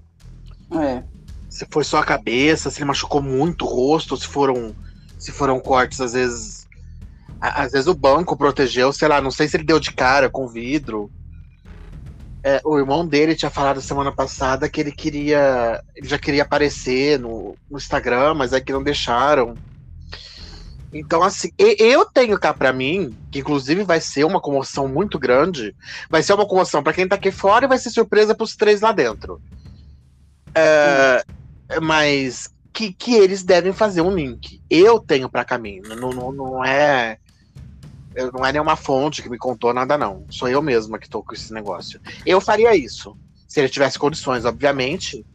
[0.74, 1.04] É.
[1.50, 4.76] Se foi só a cabeça, se ele machucou muito o rosto, se foram,
[5.18, 6.68] se foram cortes, às vezes.
[7.42, 10.48] Às vezes o banco protegeu, sei lá, não sei se ele deu de cara com
[10.48, 11.10] vidro.
[12.44, 15.82] É, o irmão dele tinha falado semana passada que ele queria.
[15.96, 19.56] Ele já queria aparecer no, no Instagram, mas é que não deixaram.
[20.91, 25.75] Então, assim, eu tenho cá pra mim, que inclusive vai ser uma comoção muito grande.
[26.10, 28.82] Vai ser uma comoção pra quem tá aqui fora e vai ser surpresa pros três
[28.82, 29.39] lá dentro.
[30.56, 31.23] É,
[31.82, 34.62] mas que, que eles devem fazer um link.
[34.69, 35.84] Eu tenho pra caminho.
[35.95, 37.17] Não, não, não é.
[38.34, 40.25] Não é nenhuma fonte que me contou nada, não.
[40.30, 42.02] Sou eu mesma que tô com esse negócio.
[42.25, 43.15] Eu faria isso.
[43.47, 45.25] Se ele tivesse condições, obviamente.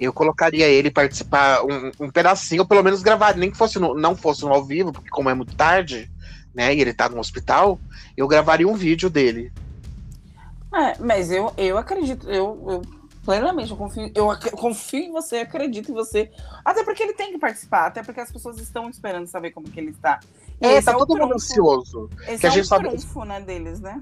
[0.00, 3.94] Eu colocaria ele participar um, um pedacinho, ou pelo menos gravar, nem que fosse no-
[3.94, 6.10] não fosse no ao vivo, porque como é muito tarde,
[6.54, 6.74] né?
[6.74, 7.78] E ele tá no hospital,
[8.16, 9.52] eu gravaria um vídeo dele.
[10.74, 12.82] É, mas eu, eu acredito, eu, eu
[13.24, 16.30] plenamente eu confio, eu confio em você, acredito em você.
[16.64, 19.78] Até porque ele tem que participar, até porque as pessoas estão esperando saber como que
[19.80, 20.20] ele está.
[20.62, 22.10] E É, tá o todo mundo trunfo- ansioso.
[22.26, 24.00] Esse que a é gente o sabe- trunfo, né, deles, né?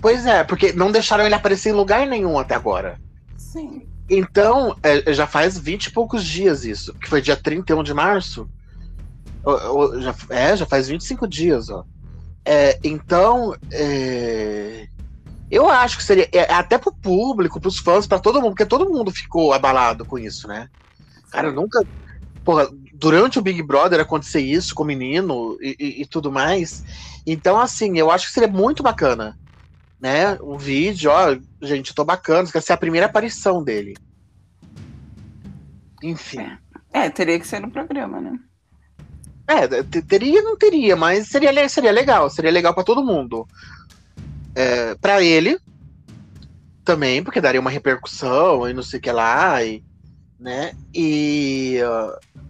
[0.00, 3.00] Pois é, porque não deixaram ele aparecer em lugar nenhum até agora.
[3.36, 3.86] Sim.
[4.08, 8.48] Então, é, já faz 20 e poucos dias isso, que foi dia 31 de março.
[9.44, 11.84] Ô, ô, já, é, já faz 25 dias, ó.
[12.46, 14.86] É, então, é,
[15.50, 18.90] eu acho que seria, é, até pro público, pros fãs, pra todo mundo, porque todo
[18.90, 20.68] mundo ficou abalado com isso, né?
[21.30, 21.80] Cara, eu nunca.
[22.44, 26.82] Porra, durante o Big Brother acontecer isso com o menino e, e- e tudo mais.
[27.26, 29.38] Então, assim, eu acho que seria muito bacana.
[30.02, 30.36] Né?
[30.42, 33.94] Um vídeo, ó, gente, eu tô bacana, ser a primeira aparição dele.
[36.02, 36.58] Enfim.
[36.92, 38.36] É, teria que ser no programa, né?
[39.46, 43.46] É, te- teria, não teria, mas seria, seria legal, seria legal pra todo mundo.
[44.56, 45.56] É, para ele
[46.84, 49.84] também, porque daria uma repercussão e não sei o que lá, e,
[50.38, 50.74] né?
[50.92, 52.42] E uh,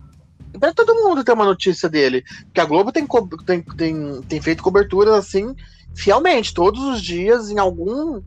[0.59, 3.07] para todo mundo ter uma notícia dele, porque a Globo tem,
[3.47, 5.55] tem, tem, tem feito coberturas assim
[5.95, 8.23] fielmente, todos os dias em algum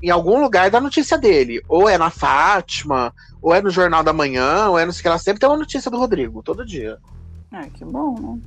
[0.00, 4.12] em algum lugar da notícia dele, ou é na Fátima, ou é no Jornal da
[4.12, 6.64] Manhã, ou é no sei o que lá, sempre tem uma notícia do Rodrigo, todo
[6.64, 6.98] dia.
[7.52, 8.40] É, que bom, né?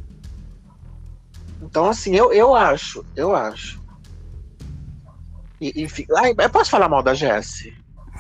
[1.62, 3.82] Então, assim, eu, eu acho, eu acho.
[5.60, 7.76] E, enfim, ai, eu posso falar mal da Jessie?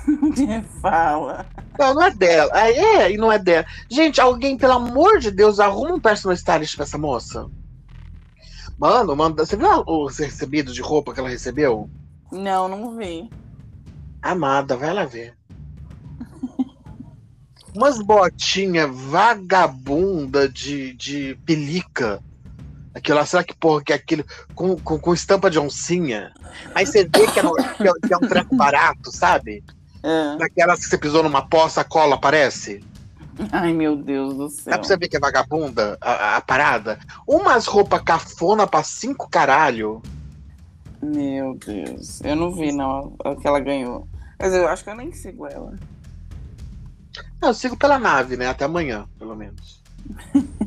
[0.81, 1.45] Fala.
[1.77, 2.51] Não, não é dela.
[2.53, 3.65] Ah, É, e não é dela.
[3.89, 7.47] Gente, alguém, pelo amor de Deus, arruma um personal stylist pra essa moça.
[8.77, 9.45] Mano, manda.
[9.45, 11.89] Você viu os recebidos de roupa que ela recebeu?
[12.31, 13.29] Não, não vi.
[14.21, 15.35] Amada, vai lá ver.
[17.75, 22.21] Umas botinhas vagabunda de, de pelica.
[22.93, 26.33] Aquilo lá, será que porra que é aquilo com, com, com estampa de oncinha?
[26.75, 29.63] Aí você vê que é, um- que é- que é um treco barato, sabe?
[30.03, 30.35] Ah.
[30.39, 32.83] Daquelas que você pisou numa poça, a cola aparece.
[33.51, 34.71] Ai, meu Deus do céu.
[34.71, 36.99] Dá pra você ver que é vagabunda a, a- a parada?
[37.27, 40.01] Umas roupas cafona pra cinco caralho.
[41.01, 42.21] Meu Deus.
[42.21, 44.07] Eu não vi, não, a que ela ganhou.
[44.39, 45.73] Mas eu acho que eu nem sigo ela.
[47.41, 48.47] Não, eu sigo pela nave, né?
[48.47, 49.81] Até amanhã, pelo menos.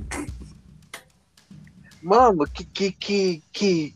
[2.03, 2.65] Mano, que.
[2.65, 3.95] que, que, que...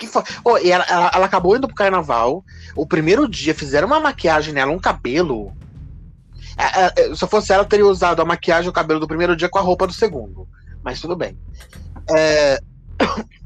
[0.00, 2.42] que fo- Ô, e ela, ela, ela acabou indo pro carnaval.
[2.74, 5.54] O primeiro dia fizeram uma maquiagem nela, um cabelo.
[6.56, 9.36] É, é, é, se fosse ela, teria usado a maquiagem e o cabelo do primeiro
[9.36, 10.48] dia com a roupa do segundo.
[10.82, 11.38] Mas tudo bem.
[12.10, 12.58] É,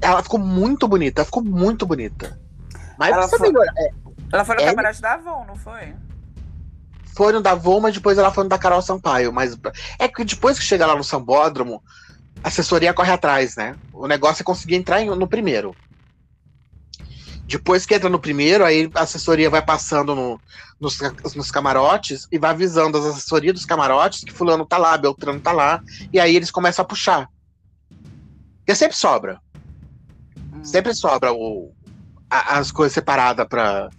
[0.00, 2.38] Ela ficou muito bonita, ela ficou muito bonita.
[2.98, 3.72] Mas Ela foi- melhorar.
[3.78, 3.90] É,
[4.32, 4.66] Ela foi no É?
[4.66, 5.94] camarote da Avon, não foi?
[7.16, 9.32] foi no da Avon, mas depois ela foi no da Carol Sampaio.
[9.32, 9.56] Mas
[10.00, 11.80] é que depois que chega lá no Sambódromo,
[12.48, 13.76] assessoria corre atrás, né?
[13.92, 15.74] O negócio é conseguir entrar em- no primeiro.
[17.46, 20.40] Depois que entra no primeiro, aí a assessoria vai passando no-
[20.80, 20.98] nos,
[21.34, 25.52] nos camarotes e vai avisando as assessorias dos camarotes que fulano tá lá, Beltrano tá
[25.52, 27.28] lá, e aí eles começam a puxar.
[28.58, 29.40] Porque sempre sobra.
[30.54, 30.64] Hum.
[30.64, 31.70] Sempre sobra o,
[32.30, 33.90] a- as coisas separadas pra,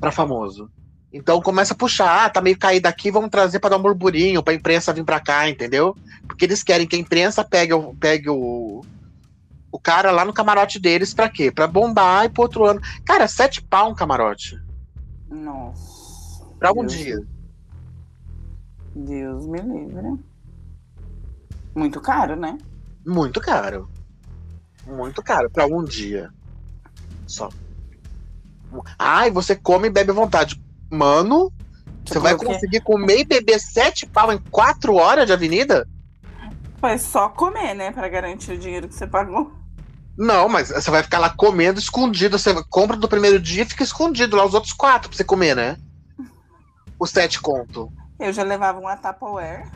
[0.00, 0.70] pra famoso.
[1.12, 4.42] Então começa a puxar, ah, tá meio caído aqui, vamos trazer pra dar um burburinho,
[4.42, 5.94] pra imprensa vir pra cá, entendeu?
[6.40, 8.80] Porque eles querem que a imprensa pegue, o- pegue o,
[9.70, 11.50] o cara lá no camarote deles pra quê?
[11.52, 12.80] Pra bombar e pro outro ano.
[13.04, 14.58] Cara, sete pau um camarote.
[15.28, 16.42] Nossa.
[16.58, 17.18] Pra um dia.
[18.96, 20.18] Deus me livre.
[21.74, 22.56] Muito caro, né?
[23.06, 23.90] Muito caro.
[24.86, 26.30] Muito caro pra um dia.
[27.26, 27.50] Só.
[28.98, 30.58] Ai, você come e bebe à vontade.
[30.90, 31.52] Mano,
[32.02, 32.46] você Tipo, vai quê?
[32.46, 35.86] conseguir comer e beber sete pau em quatro horas de avenida?
[36.80, 37.90] Foi só comer, né?
[37.92, 39.52] Pra garantir o dinheiro que você pagou.
[40.16, 42.38] Não, mas você vai ficar lá comendo escondido.
[42.38, 45.54] Você compra do primeiro dia e fica escondido lá os outros quatro pra você comer,
[45.54, 45.76] né?
[46.98, 47.92] Os sete conto.
[48.18, 49.66] Eu já levava uma Tupperware.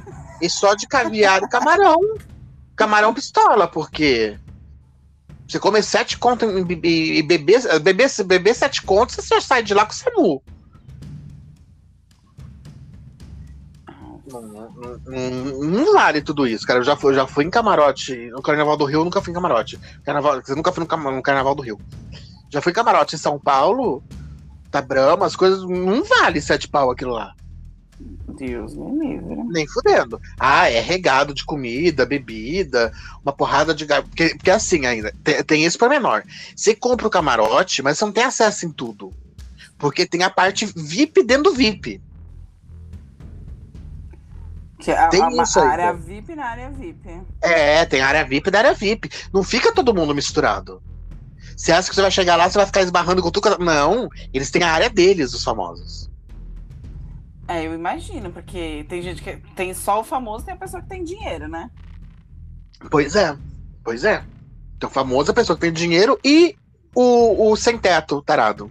[0.40, 1.98] E só de caviar e camarão.
[2.76, 4.38] Camarão pistola, porque
[5.46, 9.86] você comer sete conto e be- beber, beber, beber sete contos, você sai de lá
[9.86, 10.42] com o SAMU.
[14.40, 16.80] Não, não, não- não vale tudo isso, cara.
[16.80, 18.30] Eu já fui, eu já fui em camarote.
[18.30, 19.78] No Carnaval do Rio, eu nunca fui em camarote.
[20.04, 21.78] Carnaval, você nunca fui no, no Carnaval do Rio.
[22.50, 24.02] Já fui em camarote em São Paulo,
[24.70, 25.62] tá Brahma, as coisas.
[25.68, 27.34] Não vale sete pau aquilo lá.
[28.36, 29.36] Deus me livre.
[29.48, 30.20] Nem fudendo.
[30.38, 32.92] Ah, é regado de comida, bebida,
[33.24, 33.86] uma porrada de.
[33.86, 36.22] Porque, porque assim ainda, tem, tem esse pormenor.
[36.56, 39.12] Você compra o camarote, mas você não tem acesso em tudo.
[39.78, 42.00] Porque tem a parte VIP dentro do VIP.
[44.84, 45.96] Que a, Tem a- isso aí, área cara.
[45.96, 47.22] VIP na área VIP.
[47.40, 49.08] É, tem área VIP da área VIP.
[49.32, 50.82] Não fica todo mundo misturado.
[51.56, 53.58] Você acha que você vai chegar lá, você vai ficar esbarrando com tudo.
[53.58, 56.10] Não, eles têm a área deles, os famosos.
[57.48, 60.88] É, eu imagino, porque tem gente que tem só o famoso, tem a pessoa que
[60.88, 61.70] tem dinheiro, né?
[62.90, 63.36] Pois é,
[63.82, 64.22] pois é.
[64.76, 66.56] Então, famoso a pessoa que tem dinheiro e
[66.94, 68.70] o, o sem teto, tarado.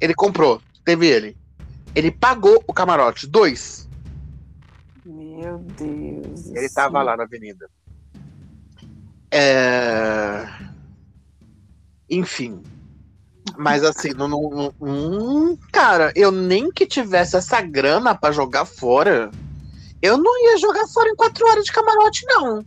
[0.00, 1.36] Ele comprou, teve ele.
[1.94, 3.79] Ele pagou o camarote, dois.
[5.40, 6.46] Meu Deus.
[6.48, 6.74] Ele céu.
[6.74, 7.68] tava lá na avenida.
[9.30, 10.46] É...
[12.08, 12.62] Enfim.
[13.56, 18.64] Mas assim, não, não- não- hum, cara, eu nem que tivesse essa grana pra jogar
[18.64, 19.30] fora,
[20.02, 22.64] eu não ia jogar fora em quatro horas de camarote, não.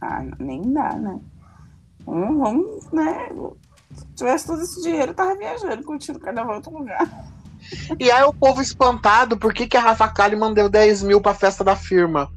[0.00, 1.20] Ah, nem dá, né?
[2.04, 3.28] Vamos, vamos, né?
[3.94, 7.29] Se tivesse todo esse dinheiro, eu tava viajando, curtindo o carnaval em outro lugar.
[7.98, 11.34] E aí o povo espantado, por que, que a Rafa Kalimann deu 10 mil pra
[11.34, 12.30] festa da firma?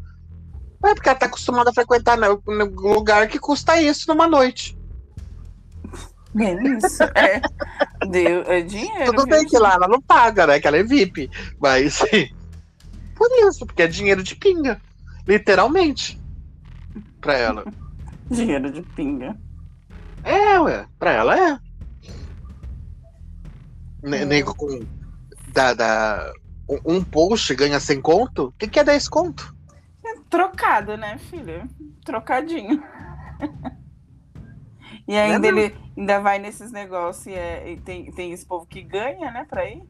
[0.86, 4.78] É porque ela tá acostumada a frequentar né, um lugar que custa isso numa noite.
[6.34, 7.04] Bem isso.
[7.04, 7.42] É,
[8.08, 9.06] deu, é dinheiro.
[9.06, 10.60] Tudo bem que lá ela não paga, né?
[10.60, 11.30] Que ela é VIP.
[11.60, 12.00] Mas
[13.16, 14.82] por isso, porque é dinheiro de pinga.
[15.28, 16.20] Literalmente.
[17.22, 17.64] Pra ela.
[18.30, 19.38] Dinheiro de pinga.
[20.24, 20.86] É, ué.
[20.98, 21.60] Pra ela é.
[24.04, 24.26] É.
[24.26, 24.82] Nego com.
[25.54, 26.34] Da, da,
[26.84, 28.46] um post ganha 100 conto?
[28.46, 29.56] O que, que é 10 conto?
[30.04, 31.70] É trocado, né, filho?
[32.04, 32.84] Trocadinho.
[35.08, 38.46] E ainda não é ele ainda vai nesses negócios e, é, e tem, tem esse
[38.46, 39.84] povo que ganha, né, pra ir?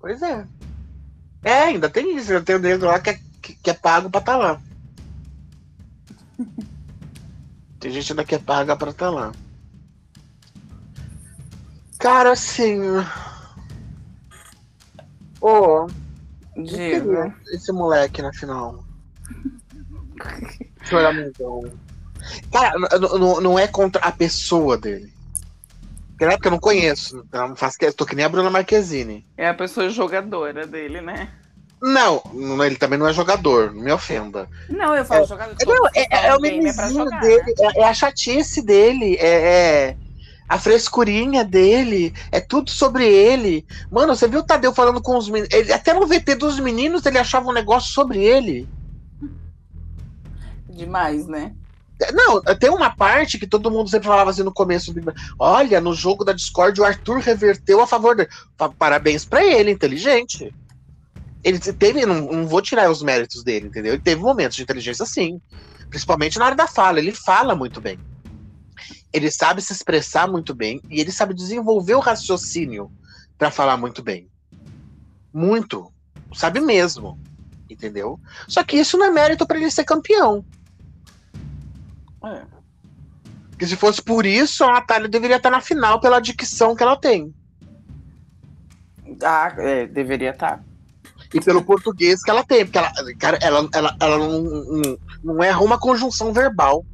[0.00, 0.44] Pois é.
[1.42, 2.32] É, ainda tem isso.
[2.32, 4.60] Eu tenho dentro lá que é, que é pago pra estar tá lá.
[7.78, 9.32] tem gente ainda que é paga pra estar tá lá.
[11.98, 12.78] Cara, assim.
[15.40, 15.48] Ô.
[15.48, 15.86] Oh,
[16.56, 17.34] Diga.
[17.52, 18.84] Esse moleque na final.
[20.82, 21.72] Choramento.
[22.52, 22.74] Cara,
[23.18, 25.12] não, não é contra a pessoa dele.
[26.18, 27.24] Porque eu não conheço.
[27.32, 29.24] Eu não faço que tô que nem a Bruna Marquezine.
[29.36, 31.30] É a pessoa jogadora dele, né?
[31.80, 32.20] Não,
[32.64, 34.48] ele também não é jogador, não me ofenda.
[34.68, 35.56] Não, eu falo é, jogador.
[35.64, 39.96] Não, é, é, é o mimizinho é dele, é, é, a chatice dele, é, é,
[40.48, 43.66] a frescurinha dele, é tudo sobre ele.
[43.90, 45.52] Mano, você viu o Tadeu falando com os meninos?
[45.52, 48.68] Ele, até no VT dos meninos ele achava um negócio sobre ele.
[50.70, 51.52] Demais, né?
[52.14, 54.94] Não, tem uma parte que todo mundo sempre falava assim no começo.
[55.38, 58.28] Olha, no jogo da Discord o Arthur reverteu a favor dele.
[58.78, 60.54] Parabéns para ele, inteligente.
[61.42, 63.94] Ele teve, não, não, vou tirar os méritos dele, entendeu?
[63.94, 65.40] Ele teve momentos de inteligência sim.
[65.90, 67.00] Principalmente na área da fala.
[67.00, 67.98] Ele fala muito bem.
[69.12, 72.90] Ele sabe se expressar muito bem e ele sabe desenvolver o raciocínio
[73.38, 74.28] para falar muito bem.
[75.32, 75.90] Muito.
[76.34, 77.18] Sabe mesmo.
[77.70, 78.18] Entendeu?
[78.46, 80.44] Só que isso não é mérito para ele ser campeão.
[82.24, 82.42] É.
[83.58, 86.96] Que se fosse por isso, a Natália deveria estar na final pela dicção que ela
[86.96, 87.34] tem.
[89.22, 90.62] Ah, é, deveria estar.
[91.32, 95.42] E pelo português que ela tem, porque ela, cara, ela, ela, ela não, não, não
[95.42, 96.86] erra uma conjunção verbal.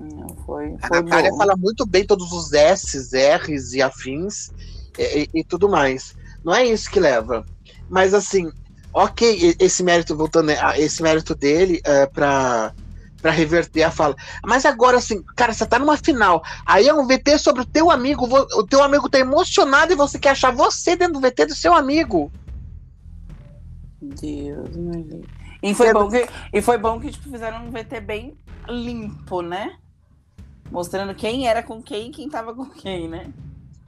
[0.00, 1.38] Não, foi, foi a Natália bom.
[1.38, 4.50] fala muito bem todos os S's, R's e afins
[4.98, 6.14] e, e, e, tudo mais.
[6.44, 7.44] Não é isso que leva.
[7.88, 8.50] Mas assim,
[8.92, 12.72] ok, esse mérito, voltando, né, esse mérito dele é, para
[13.20, 14.14] para reverter a fala.
[14.44, 16.42] Mas agora, assim, cara, você tá numa final.
[16.66, 18.28] Aí é um VT sobre o teu amigo.
[18.54, 21.72] O teu amigo tá emocionado e você quer achar você dentro do VT do seu
[21.72, 22.30] amigo.
[24.02, 25.24] Deus, meu Deus.
[25.62, 28.36] E foi, é bom que, e foi bom que tipo, fizeram um VT bem
[28.68, 29.74] limpo, né?
[30.70, 33.32] Mostrando quem era com quem e quem tava com quem, né?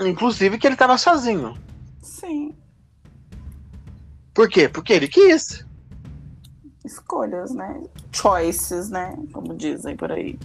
[0.01, 1.57] Inclusive que ele tava sozinho.
[2.03, 2.55] Sim.
[4.35, 4.69] Por quê?
[4.69, 5.67] Porque ele quis
[6.87, 7.83] escolhas, né?
[8.13, 9.17] Choices, né?
[9.33, 10.39] Como dizem por aí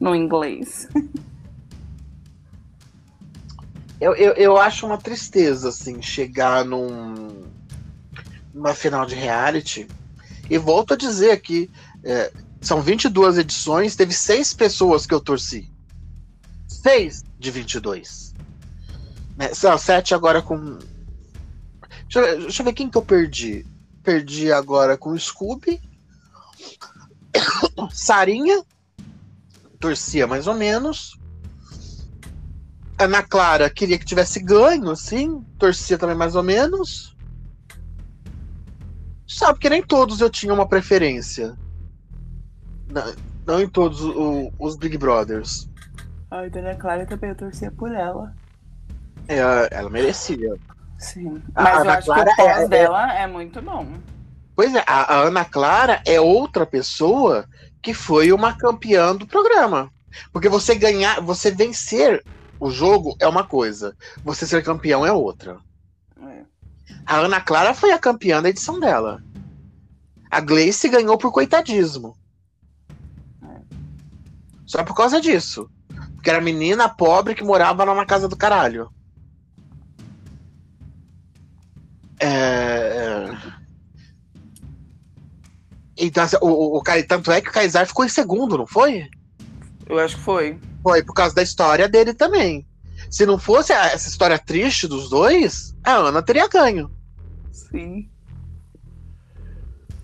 [0.00, 0.88] no inglês.
[4.00, 7.48] Eu, eu, eu acho uma tristeza, assim, chegar num,
[8.54, 9.88] numa final de reality.
[10.48, 11.68] E volto a dizer aqui:
[12.04, 15.68] é, são 22 edições, teve seis pessoas que eu torci.
[16.88, 18.34] Seis de 22.
[19.36, 19.52] Né?
[19.52, 20.78] São sete agora com.
[22.04, 23.66] Deixa eu, deixa eu ver quem que eu perdi.
[24.02, 25.82] Perdi agora com Scooby.
[27.92, 28.64] Sarinha,
[29.78, 31.18] torcia mais ou menos.
[32.98, 37.14] Ana Clara queria que tivesse ganho, assim, torcia também mais ou menos.
[39.28, 41.54] Sabe que nem todos eu tinha uma preferência.
[42.88, 43.14] Não,
[43.46, 45.67] não em todos o, os Big Brothers.
[46.30, 48.34] Ai, Ana Clara também eu torcia por ela.
[49.26, 49.38] É,
[49.70, 50.56] ela merecia.
[50.98, 51.42] Sim.
[51.54, 53.86] Mas a eu Ana acho Clara que o pós é, é, dela é muito bom.
[54.54, 57.48] Pois é, a, a Ana Clara é outra pessoa
[57.82, 59.90] que foi uma campeã do programa.
[60.32, 62.24] Porque você ganhar, você vencer
[62.58, 65.58] o jogo é uma coisa, você ser campeão é outra.
[66.20, 66.42] É.
[67.06, 69.22] A Ana Clara foi a campeã da edição dela.
[70.30, 72.16] A Gleice ganhou por coitadismo.
[73.42, 73.60] É.
[74.66, 75.70] Só por causa disso.
[76.18, 78.90] Porque era menina pobre que morava numa casa do caralho.
[82.20, 83.28] É...
[85.96, 89.08] Então, assim, o, o, tanto é que o Kaysar ficou em segundo, não foi?
[89.86, 90.58] Eu acho que foi.
[90.82, 92.66] Foi, por causa da história dele também.
[93.08, 96.90] Se não fosse essa história triste dos dois, a Ana teria ganho.
[97.52, 98.10] Sim.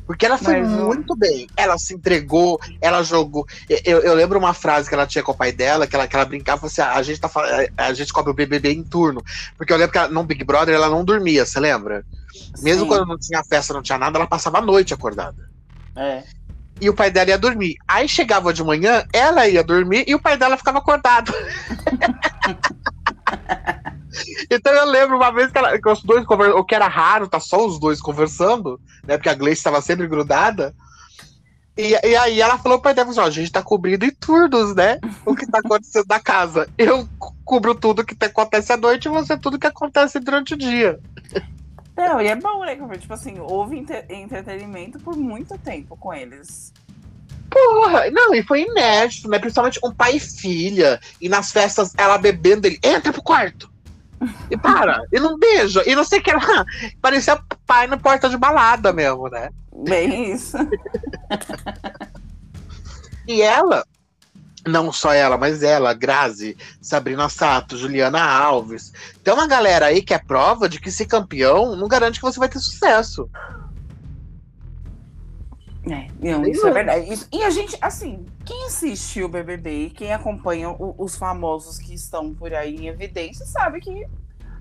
[0.07, 1.47] Porque ela foi Mas, muito bem.
[1.57, 3.47] Ela se entregou, ela jogou.
[3.85, 6.15] Eu, eu, lembro uma frase que ela tinha com o pai dela, que ela, que
[6.15, 7.31] ela brincava assim: ah, a gente, tá,
[7.77, 9.23] a gente cobre o BBB em turno.
[9.57, 12.05] Porque eu lembro que ela, no Big Brother ela não dormia, você lembra?
[12.61, 12.89] Mesmo Sim.
[12.89, 15.49] quando não tinha festa, não tinha nada, ela passava a noite acordada.
[15.97, 16.23] É.
[16.81, 17.77] E o pai dela ia dormir.
[17.87, 21.33] Aí chegava de manhã, ela ia dormir e o pai dela ficava acordado.
[24.51, 27.29] então eu lembro uma vez que, ela, que os dois conversando, o que era raro,
[27.29, 29.17] tá só os dois conversando, né?
[29.17, 30.75] Porque a Gleice estava sempre grudada.
[31.77, 34.11] E, e, aí ela falou pro pai dela, assim, ó, a gente tá cobrindo em
[34.11, 35.01] turnos, né?
[35.27, 36.69] O que tá acontecendo na casa.
[36.79, 37.09] Eu
[37.45, 41.01] cubro tudo que acontece à noite e você tudo que acontece durante o dia.
[41.97, 42.77] Não, e é bom, né?
[42.99, 46.73] Tipo assim, houve entretenimento por muito tempo com eles.
[47.51, 49.39] Porra, não, e foi inédito, né?
[49.39, 51.01] Principalmente um pai e filha.
[51.21, 53.74] E nas festas, ela bebendo, ele entra pro quarto.
[54.51, 56.65] E para, e não beija, e não sei o que lá.
[57.01, 59.51] Parecia pai na porta de balada mesmo, né?
[59.85, 60.57] Bem isso.
[63.27, 63.85] e ela,
[64.67, 68.93] não só ela, mas ela, Grazi, Sabrina Sato, Juliana Alves.
[69.23, 72.39] Tem uma galera aí que é prova de que ser campeão não garante que você
[72.39, 73.29] vai ter sucesso.
[75.91, 77.13] É, não, isso é verdade.
[77.13, 81.79] Isso, e a gente, assim, quem assiste o BBB e quem acompanha o, os famosos
[81.79, 84.07] que estão por aí em evidência sabe que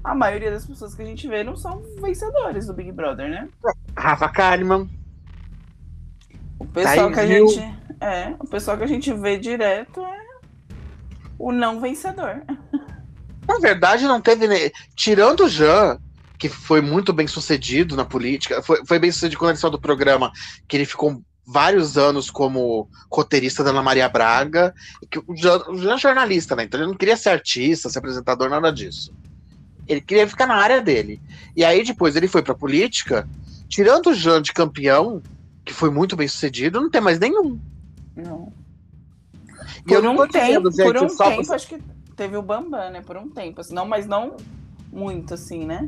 [0.04, 3.48] a maioria das pessoas que a gente vê não são vencedores do Big Brother, né?
[3.96, 4.90] Rafa Kalimann.
[6.60, 7.60] O pessoal que a gente.
[8.02, 10.24] É, o pessoal que a gente vê direto é
[11.40, 12.44] o não vencedor.
[13.48, 14.74] Na verdade, não teve.
[14.96, 16.00] Tirando o Jean,
[16.38, 18.62] que foi muito bem sucedido na política.
[18.62, 20.32] Foi, foi bem sucedido quando ele saiu do programa,
[20.68, 24.74] que ele ficou vários anos como roteirista da Ana Maria Braga.
[25.10, 26.64] Que o Jean, o Jean é jornalista, né?
[26.64, 29.14] Então ele não queria ser artista, ser apresentador, nada disso.
[29.88, 31.22] Ele queria ficar na área dele.
[31.56, 33.28] E aí depois ele foi pra política,
[33.68, 35.22] tirando o Jean de campeão,
[35.66, 37.60] que foi muito bem sucedido, não tem mais nenhum.
[38.16, 38.52] Não.
[39.80, 41.56] E por eu não um tempo, dizendo, por um tempo, pra...
[41.56, 41.82] acho que
[42.16, 43.02] teve o Bambam, né?
[43.02, 44.38] Por um tempo, assim, não, mas não
[44.92, 45.88] muito, assim, né?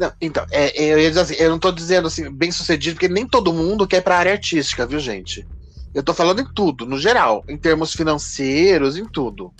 [0.00, 3.06] Não, então, é, eu ia dizer assim, eu não tô dizendo assim, bem sucedido, porque
[3.06, 5.46] nem todo mundo quer ir pra área artística, viu, gente?
[5.92, 9.52] Eu tô falando em tudo, no geral, em termos financeiros, em tudo.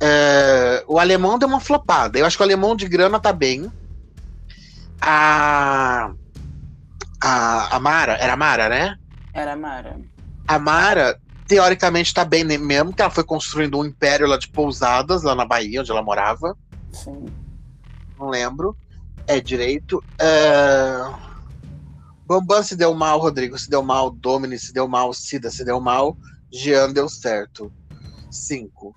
[0.00, 2.18] É, o alemão deu uma flopada.
[2.18, 3.70] Eu acho que o alemão de grana tá bem.
[5.02, 6.12] A.
[7.20, 8.96] A, a Mara, era a Mara, né?
[9.34, 10.00] Era a Mara.
[10.46, 15.24] A Mara, teoricamente, tá bem mesmo, que ela foi construindo um império lá de pousadas,
[15.24, 16.56] lá na Bahia, onde ela morava.
[16.90, 17.26] Sim.
[18.18, 18.74] Não lembro
[19.28, 20.02] é direito.
[20.18, 21.28] É...
[22.26, 25.80] Bambam se deu mal, Rodrigo se deu mal, Domini se deu mal, Cida se deu
[25.80, 26.16] mal,
[26.52, 27.72] Jean deu certo.
[28.30, 28.96] Cinco.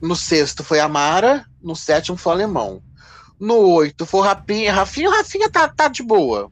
[0.00, 2.82] No sexto foi Amara, no sétimo foi Alemão.
[3.38, 4.72] No oito foi Rafinha.
[4.72, 6.50] Rafinha, Rafinha tá, tá de boa.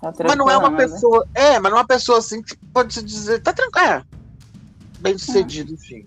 [0.00, 0.76] Tá mas não é uma né?
[0.78, 1.26] pessoa.
[1.34, 3.42] É, mas não é uma pessoa assim que pode se dizer.
[3.42, 3.86] Tá tranquilo.
[3.86, 4.04] É.
[4.98, 6.06] Bem sucedido, enfim.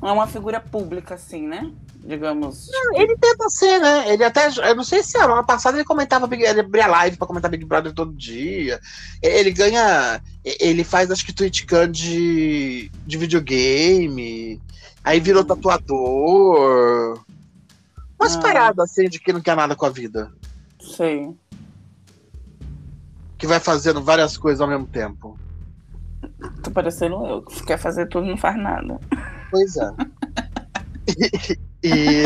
[0.00, 1.72] Não é uma figura pública, assim, né?
[2.04, 2.68] Digamos.
[2.94, 4.12] Ele tenta ser, né?
[4.12, 4.48] Ele até.
[4.68, 6.28] Eu não sei se ano passado ele comentava.
[6.32, 8.78] Ele abria live pra comentar Big Brother todo dia.
[9.22, 10.22] Ele ganha.
[10.44, 14.60] Ele faz, acho que, Twitchcan de, de videogame.
[15.02, 15.46] Aí virou hum.
[15.46, 17.24] tatuador.
[18.20, 18.40] Umas ah.
[18.40, 20.30] paradas assim de que não quer nada com a vida.
[20.80, 21.30] Sei.
[23.38, 25.38] Que vai fazendo várias coisas ao mesmo tempo.
[26.62, 28.98] Tô parecendo eu, que quer fazer tudo e não faz nada.
[29.50, 29.90] Pois é.
[31.84, 32.22] E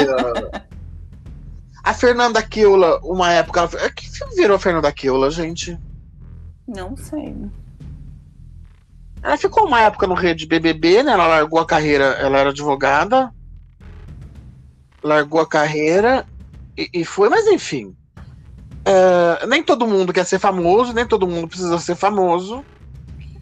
[1.82, 5.76] a Fernanda Keula, uma época, ela, é, que filme virou a Fernanda Keula, gente?
[6.68, 7.34] Não sei.
[9.20, 11.11] Ela ficou uma época no Rede BBB, né?
[11.11, 13.34] Ela largou a carreira, ela era advogada,
[15.02, 16.24] largou a carreira
[16.76, 17.96] e, e foi, mas enfim.
[18.86, 22.64] Uh, nem todo mundo quer ser famoso, nem todo mundo precisa ser famoso.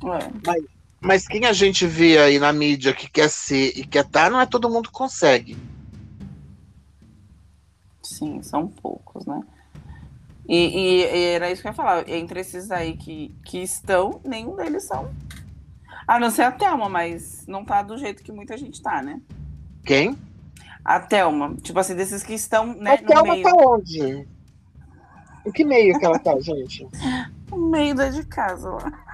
[0.03, 0.31] É.
[0.47, 0.65] Mas,
[0.99, 4.31] mas quem a gente vê aí na mídia que quer ser e quer estar, tá,
[4.31, 5.59] não é todo mundo que consegue.
[8.07, 9.41] Sim, são poucos, né?
[10.49, 12.09] E, e, e, era isso que eu ia falar.
[12.09, 15.11] Entre esses aí que, que estão, nenhum deles são.
[16.07, 19.21] A não ser a Thelma, mas não tá do jeito que muita gente tá, né?
[19.85, 20.17] Quem?
[20.85, 21.57] A Thelma.
[21.57, 22.95] Tipo assim, desses que estão, né?
[22.95, 23.43] A Thelma meio...
[23.43, 24.29] tá onde?
[25.45, 26.87] Em que meio que ela tá, gente?
[27.51, 29.07] No meio da de casa lá.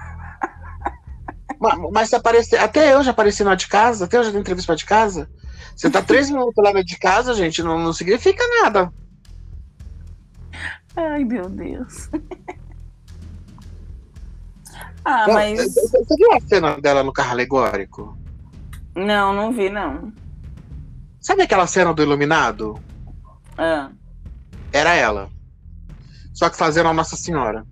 [1.59, 2.59] Mas, mas se aparecer.
[2.59, 5.27] Até eu já apareci na de casa, até eu já dei entrevista pra de casa.
[5.75, 8.91] Você tá três minutos lá de casa, gente, não, não significa nada.
[10.95, 12.09] Ai, meu Deus.
[15.03, 15.73] ah, não, mas.
[15.73, 18.17] Você viu a cena dela no carro alegórico?
[18.95, 20.13] Não, não vi, não.
[21.19, 22.79] Sabe aquela cena do Iluminado?
[23.57, 23.89] Ah.
[24.71, 25.29] Era ela.
[26.33, 27.65] Só que fazendo a Nossa Senhora.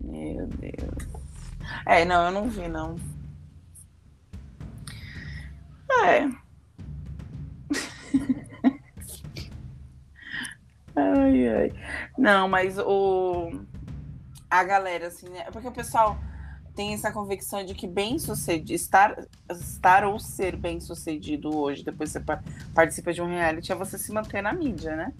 [0.00, 1.08] Meu Deus.
[1.86, 2.96] É, não, eu não vi, não.
[6.04, 6.28] É.
[10.98, 11.72] ai, ai.
[12.16, 13.50] Não, mas o.
[14.50, 15.44] A galera, assim, né?
[15.52, 16.18] Porque o pessoal
[16.74, 22.10] tem essa convicção de que bem sucedido, estar, estar ou ser bem sucedido hoje, depois
[22.10, 22.22] você
[22.72, 25.12] participa de um reality, é você se manter na mídia, né?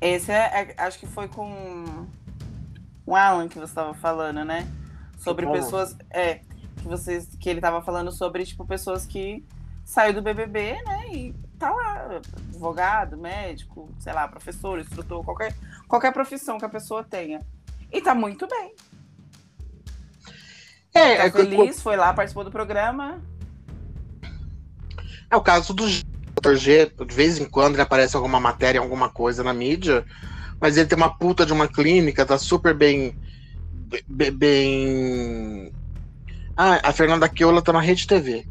[0.00, 2.06] Esse é, é acho que foi com
[3.06, 4.68] o Alan que você estava falando, né?
[5.18, 5.96] Sobre pessoas.
[6.10, 6.40] É,
[6.76, 7.34] que vocês.
[7.40, 9.44] Que ele estava falando sobre, tipo, pessoas que
[9.84, 11.08] saiu do BBB, né?
[11.12, 11.93] E tá lá,
[12.48, 15.54] advogado, médico, sei lá, professor, instrutor, qualquer,
[15.88, 17.40] qualquer profissão que a pessoa tenha.
[17.92, 18.74] E tá muito bem.
[20.94, 23.20] É, Tá é, feliz, foi lá, participou do programa.
[25.30, 25.84] é o caso do.
[26.42, 26.56] Dr.
[26.56, 30.04] G, de vez em quando ele aparece alguma matéria, alguma coisa na mídia,
[30.60, 33.16] mas ele tem uma puta de uma clínica, tá super bem.
[34.06, 35.72] be- bem.
[36.56, 38.46] Ah, a Fernanda Keula tá na Rede TV.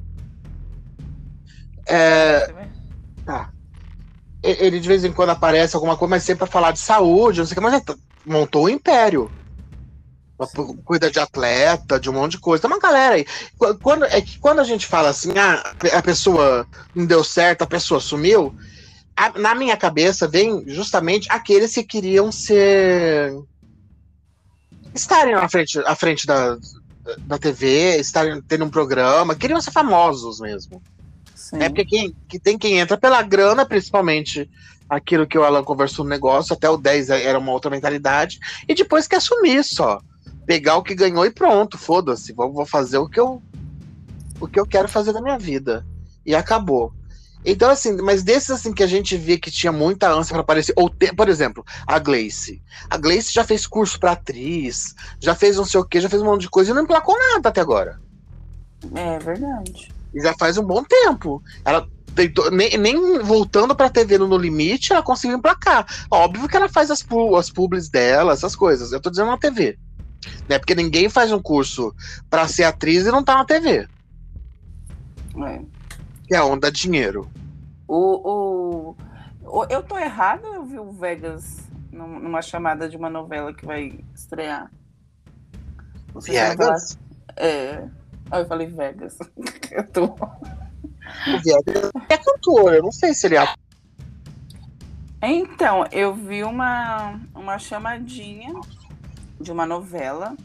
[1.85, 2.53] É,
[3.25, 3.51] Tá.
[4.43, 7.45] Ele de vez em quando aparece alguma coisa, mas sempre pra falar de saúde, não
[7.47, 7.95] sei o que, mas tá-
[8.25, 9.33] montou um império.
[10.45, 10.81] Sim.
[10.83, 12.61] Cuida de atleta, de um monte de coisa.
[12.61, 13.25] Tem uma galera aí.
[13.57, 17.61] Qu- Quando, é que quando a gente fala assim, ah, a pessoa não deu certo,
[17.61, 18.53] a pessoa sumiu,
[19.15, 23.33] a- na minha cabeça vem justamente aqueles que queriam ser.
[24.93, 26.55] estarem à frente, à frente da,
[27.25, 30.81] da TV, estarem tendo um programa, queriam ser famosos mesmo.
[31.43, 31.57] Sim.
[31.59, 34.49] É porque quem, que tem quem entra pela grana, principalmente
[34.89, 38.73] aquilo que o Alan conversou no negócio, até o 10 era uma outra mentalidade, e
[38.73, 39.99] depois quer assumir só.
[40.45, 43.41] Pegar o que ganhou e pronto, foda-se, vou, vou fazer o que eu
[44.39, 45.85] o que eu quero fazer da minha vida.
[46.25, 46.93] E acabou.
[47.45, 50.73] Então, assim, mas desses assim que a gente vê que tinha muita ânsia para aparecer,
[50.77, 52.61] ou te- por exemplo, a Gleice.
[52.89, 56.21] A Gleice já fez curso para atriz, já fez não sei o que, já fez
[56.21, 57.99] um monte de coisa e não emplacou nada até agora.
[58.95, 60.02] É verdade.
[60.13, 61.41] E já faz um bom tempo.
[61.65, 61.87] Ela
[62.51, 65.85] nem, nem voltando pra TV no No Limite, ela conseguiu emplacar.
[66.11, 67.03] Óbvio que ela faz as,
[67.37, 68.91] as publis dela, essas coisas.
[68.91, 69.77] Eu tô dizendo na TV.
[70.47, 70.59] Né?
[70.59, 71.93] Porque ninguém faz um curso
[72.29, 73.87] pra ser atriz e não tá na TV.
[75.45, 75.61] É.
[76.27, 77.27] Que é onde dá dinheiro.
[77.87, 78.29] O,
[78.93, 78.95] o,
[79.45, 81.57] o- eu tô errado eu vi o Vegas
[81.91, 84.71] num- numa chamada de uma novela que vai estrear?
[86.13, 86.99] Você sabe falar- Viegas?
[87.35, 87.87] É.
[88.33, 89.19] Ah, eu falei Vegas.
[89.69, 90.05] Eu tô...
[90.05, 92.73] O Viegas é cantor.
[92.73, 93.47] Eu não sei se ele é.
[95.21, 98.51] Então, eu vi uma, uma chamadinha
[99.39, 100.35] de uma novela.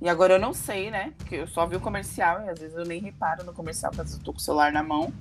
[0.00, 1.12] E agora eu não sei, né?
[1.18, 4.14] Porque eu só vi o comercial e às vezes eu nem reparo no comercial, porque
[4.14, 5.12] eu tô com o celular na mão.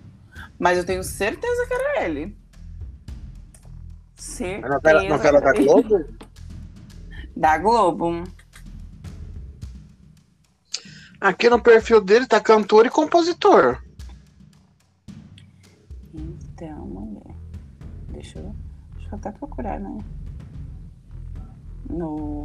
[0.59, 2.38] Mas eu tenho certeza que era ele.
[4.15, 4.67] Certeza.
[4.67, 5.51] A novela, novela da.
[5.51, 6.05] Globo?
[7.36, 8.23] Da Globo.
[11.24, 13.82] Aqui no perfil dele tá cantor e compositor.
[16.13, 17.34] Então, mulher.
[18.09, 18.53] Deixa eu,
[18.95, 20.03] deixa eu até procurar, né?
[21.89, 22.43] No.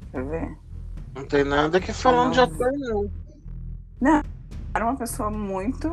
[0.00, 0.56] Deixa eu ver.
[1.14, 2.72] Não tem nada que falando de ator,
[4.00, 4.22] não.
[4.72, 5.92] Era uma pessoa muito.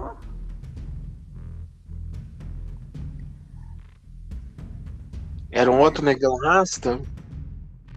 [5.52, 7.02] Era um outro negão rasta?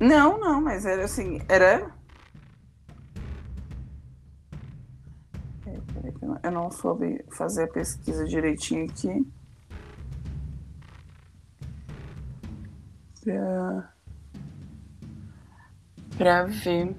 [0.00, 1.96] Não, não, mas era assim, era.
[6.42, 9.26] Eu não- soube fazer a pesquisa direitinho aqui.
[13.24, 13.92] Pra,
[16.16, 16.96] pra ver.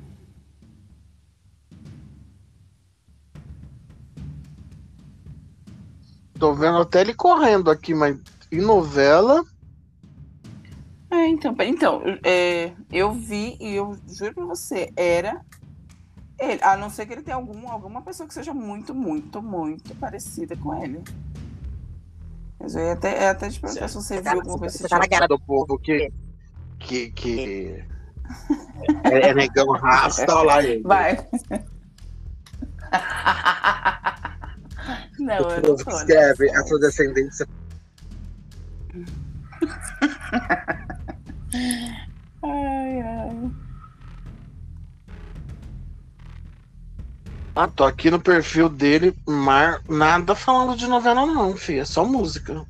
[6.40, 8.18] Tô vendo até ele correndo aqui, mas
[8.52, 9.44] em novela.
[11.12, 15.44] É, então, então é, eu vi e eu juro pra você, era
[16.40, 19.94] ele, a não ser que ele tenha algum, alguma pessoa que seja muito, muito, muito
[19.96, 21.04] parecida com ele.
[22.60, 24.88] Mas eu ia até, eu ia até te perguntar se você viu alguma coisa Você
[24.88, 25.16] tá na tipo.
[25.16, 26.12] cara do povo que.
[26.80, 27.12] que.
[27.12, 27.84] que
[29.04, 30.82] é, é negão rasta, olha lá ele.
[30.84, 31.18] Vai.
[35.20, 35.84] não, O eu não né?
[35.88, 37.48] escreve afrodescendência.
[42.42, 43.52] Ai, ai.
[47.62, 49.82] Ah, tô aqui no perfil dele, mar...
[49.90, 51.82] nada falando de novela, não, filha.
[51.82, 52.66] É só música.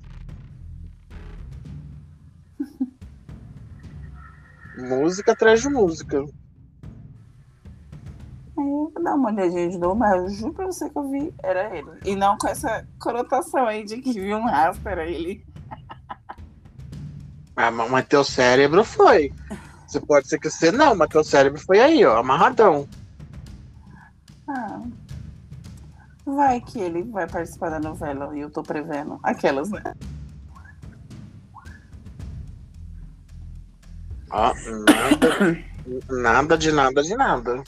[4.75, 6.17] música atrás de música.
[6.17, 6.33] Eu
[8.55, 11.77] vou dar uma olhadinha de novo, mas eu juro pra você que eu vi, era
[11.77, 11.91] ele.
[12.03, 15.45] E não com essa conotação aí de que vi um rastro, era ele.
[17.55, 19.31] Ah, mas mas teu cérebro foi.
[19.85, 22.89] Você pode ser que você não, mas teu cérebro foi aí, ó, amarradão.
[24.49, 24.81] Ah.
[26.25, 29.19] Vai que ele vai participar da novela e eu tô prevendo.
[29.21, 29.95] Aquelas, né?
[34.31, 34.53] Ó,
[34.85, 35.65] nada,
[36.09, 37.63] nada de nada de nada.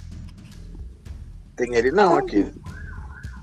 [1.56, 2.52] Tem ele não aqui.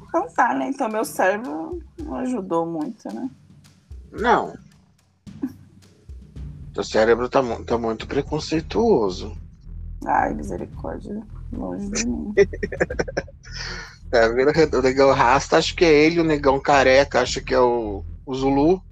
[0.09, 0.69] Então tá, né?
[0.71, 3.31] Então meu cérebro não ajudou muito, né?
[4.11, 4.57] Não.
[6.73, 9.37] Teu cérebro tá, tá muito preconceituoso.
[10.07, 11.23] Ai, misericórdia.
[11.53, 12.35] Longe de mim.
[14.13, 17.61] É, vira- o negão rasta, acho que é ele, o negão careca, acho que é
[17.61, 18.83] o, o Zulu.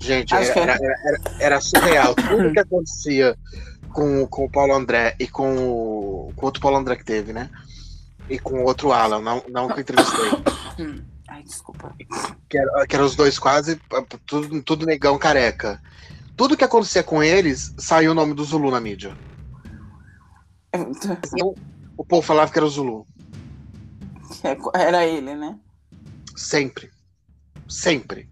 [0.00, 0.58] Gente, que era, é.
[0.58, 2.14] era, era- era surreal.
[2.28, 3.36] Tudo que acontecia
[3.90, 7.50] com, com o Paulo André e com o, com outro Paulo André que teve, né?
[8.28, 10.30] E com o outro Alan, não, não que eu entrevistei.
[11.28, 11.94] Ai, desculpa.
[12.48, 13.80] Que, era, que eram os dois quase,
[14.26, 15.80] tudo, tudo negão careca.
[16.36, 19.16] Tudo que acontecia com eles, saiu o nome do Zulu na mídia.
[21.96, 23.06] O povo falava que era o Zulu.
[24.74, 25.58] Era ele, né?
[26.36, 26.90] Sempre.
[27.68, 28.28] Sempre.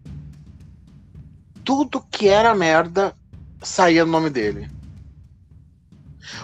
[1.64, 3.16] Tudo que era merda
[3.62, 4.70] saía o nome dele.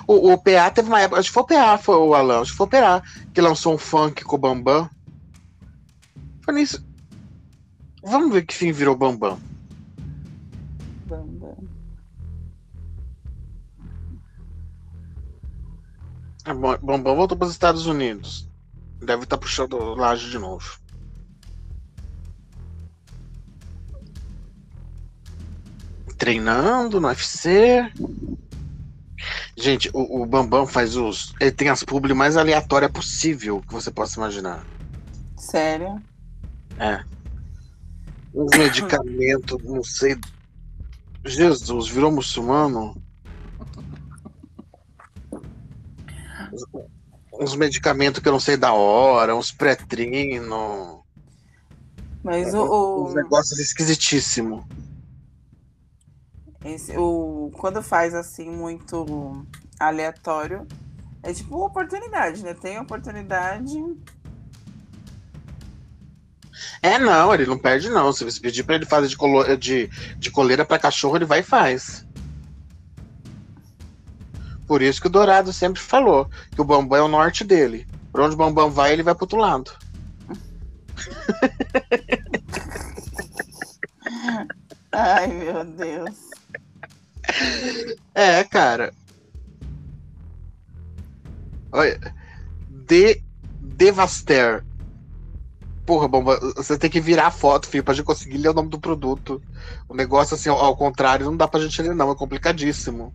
[0.06, 2.52] O, o PA teve uma época, acho que foi o PA, foi o Alan, acho
[2.52, 4.88] que foi o PA, que lançou um funk com o Bambam.
[6.42, 6.84] Foi nisso.
[8.02, 8.96] Vamos ver que fim virou.
[8.96, 9.38] Bambam.
[16.44, 18.48] Ah, Bambam voltou para os Estados Unidos.
[18.98, 20.78] Deve estar tá puxando laje de novo.
[26.16, 27.90] Treinando no UFC.
[29.56, 31.34] Gente, o, o, Bambam faz os.
[31.40, 34.64] Ele tem as publi mais aleatórias possível que você possa imaginar.
[35.36, 36.00] Sério?
[36.78, 37.02] É.
[38.34, 40.18] Uns medicamentos, não sei.
[41.24, 42.96] Jesus, virou muçulmano?
[47.32, 51.04] Uns medicamentos que eu não sei da hora, uns pré-trino.
[52.22, 53.04] Mas o.
[53.04, 54.64] Uns negócios esquisitíssimos.
[56.64, 59.46] Esse, o, quando faz assim muito
[59.78, 60.66] aleatório,
[61.22, 62.52] é tipo oportunidade, né?
[62.52, 63.82] Tem oportunidade.
[66.82, 68.12] É, não, ele não perde, não.
[68.12, 69.88] Se você pedir pra ele fazer de, colo de,
[70.18, 72.06] de coleira para cachorro, ele vai e faz.
[74.70, 77.88] Por isso que o Dourado sempre falou que o Bambam é o norte dele.
[78.12, 79.72] Pra onde o Bambam vai, ele vai pro outro lado.
[84.92, 86.14] Ai, meu Deus.
[88.14, 88.94] É, cara.
[91.72, 92.14] Olha.
[92.68, 93.20] De
[93.60, 94.64] Devaster.
[95.84, 98.68] Porra, bomba, você tem que virar a foto, filho, pra gente conseguir ler o nome
[98.68, 99.42] do produto.
[99.88, 102.12] O negócio, assim, ao, ao contrário, não dá pra gente ler, não.
[102.12, 103.12] É complicadíssimo.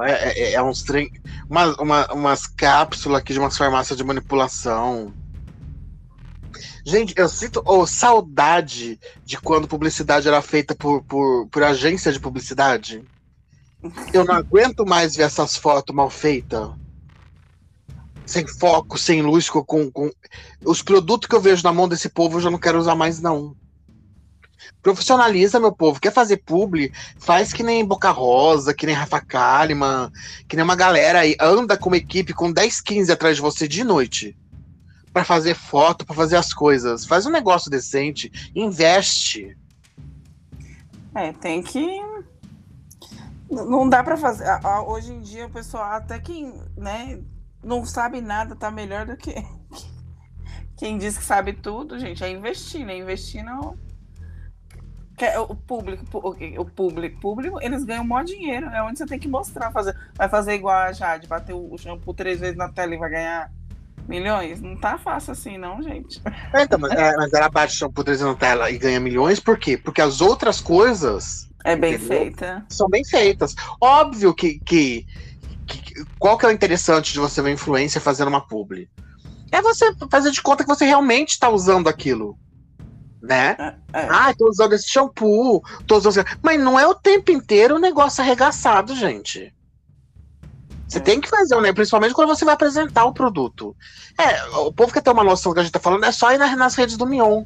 [0.00, 1.10] É, é, é uns trem.
[1.48, 5.12] Uma, uma, umas cápsulas aqui de umas farmácias de manipulação.
[6.84, 12.20] Gente, eu sinto oh, saudade de quando publicidade era feita por, por, por agência de
[12.20, 13.04] publicidade.
[14.12, 16.70] Eu não aguento mais ver essas fotos mal feitas.
[18.24, 20.10] Sem foco, sem luz, com, com.
[20.64, 23.20] Os produtos que eu vejo na mão desse povo eu já não quero usar mais,
[23.20, 23.56] não.
[24.82, 26.00] Profissionaliza, meu povo.
[26.00, 26.92] Quer fazer publi?
[27.18, 30.10] Faz que nem Boca Rosa, que nem Rafa Kalimann,
[30.48, 31.36] que nem uma galera aí.
[31.40, 34.36] Anda com uma equipe com 10, 15 atrás de você de noite
[35.12, 37.04] para fazer foto, para fazer as coisas.
[37.04, 39.56] Faz um negócio decente, investe.
[41.14, 42.00] É, tem que.
[43.50, 44.44] Não dá para fazer.
[44.86, 47.20] Hoje em dia o pessoal, até quem né,
[47.62, 49.34] não sabe nada, tá melhor do que
[50.76, 52.22] quem diz que sabe tudo, gente.
[52.22, 52.96] É investir, né?
[52.96, 53.76] Investir no.
[55.48, 56.04] O público,
[56.58, 58.66] o público, público, eles ganham maior dinheiro.
[58.66, 59.72] É onde você tem que mostrar.
[59.72, 63.10] Fazer, vai fazer igual a Jade, bater o shampoo três vezes na tela e vai
[63.10, 63.50] ganhar
[64.08, 64.62] Milhões?
[64.62, 66.20] Não tá fácil assim, não, gente.
[66.54, 69.76] É, então, mas, é, mas ela bate shampoo 3 tela e ganha milhões, por quê?
[69.76, 71.46] Porque as outras coisas.
[71.62, 72.08] É bem entendeu?
[72.16, 72.64] feita.
[72.70, 73.54] São bem feitas.
[73.78, 75.06] Óbvio que, que,
[75.66, 78.88] que, Qual que é o interessante de você ver influência fazendo uma publi?
[79.52, 82.38] É você fazer de conta que você realmente está usando aquilo.
[83.20, 83.56] Né?
[83.58, 84.08] É, é.
[84.10, 86.24] Ah, tô usando esse shampoo, tô usando.
[86.42, 89.52] Mas não é o tempo inteiro o negócio arregaçado, gente.
[90.88, 91.72] Você tem que fazer, né?
[91.72, 93.76] Principalmente quando você vai apresentar o produto.
[94.18, 96.32] É, o povo quer ter uma noção do que a gente tá falando, é só
[96.32, 97.44] ir nas redes do Mion.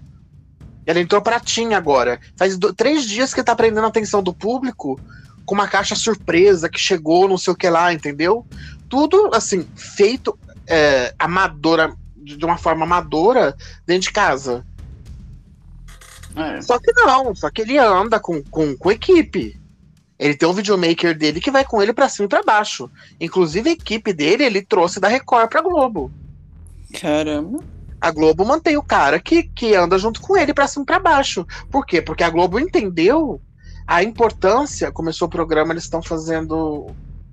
[0.86, 2.20] Ela entrou pra Tim agora.
[2.36, 5.00] Faz três dias que tá prendendo a atenção do público
[5.44, 8.46] com uma caixa surpresa que chegou, não sei o que lá, entendeu?
[8.88, 13.56] Tudo, assim, feito é, amadora, de uma forma amadora
[13.86, 14.64] dentro de casa.
[16.36, 16.60] É.
[16.60, 19.60] Só que não, só que ele anda com, com, com equipe.
[20.18, 22.90] Ele tem um videomaker dele que vai com ele para cima e pra baixo.
[23.20, 26.12] Inclusive, a equipe dele ele trouxe da Record pra Globo.
[27.00, 27.58] Caramba.
[28.00, 31.00] A Globo mantém o cara que, que anda junto com ele para cima e pra
[31.00, 31.46] baixo.
[31.70, 32.00] Por quê?
[32.00, 33.40] Porque a Globo entendeu
[33.86, 34.92] a importância.
[34.92, 36.86] Começou o programa, eles estão fazendo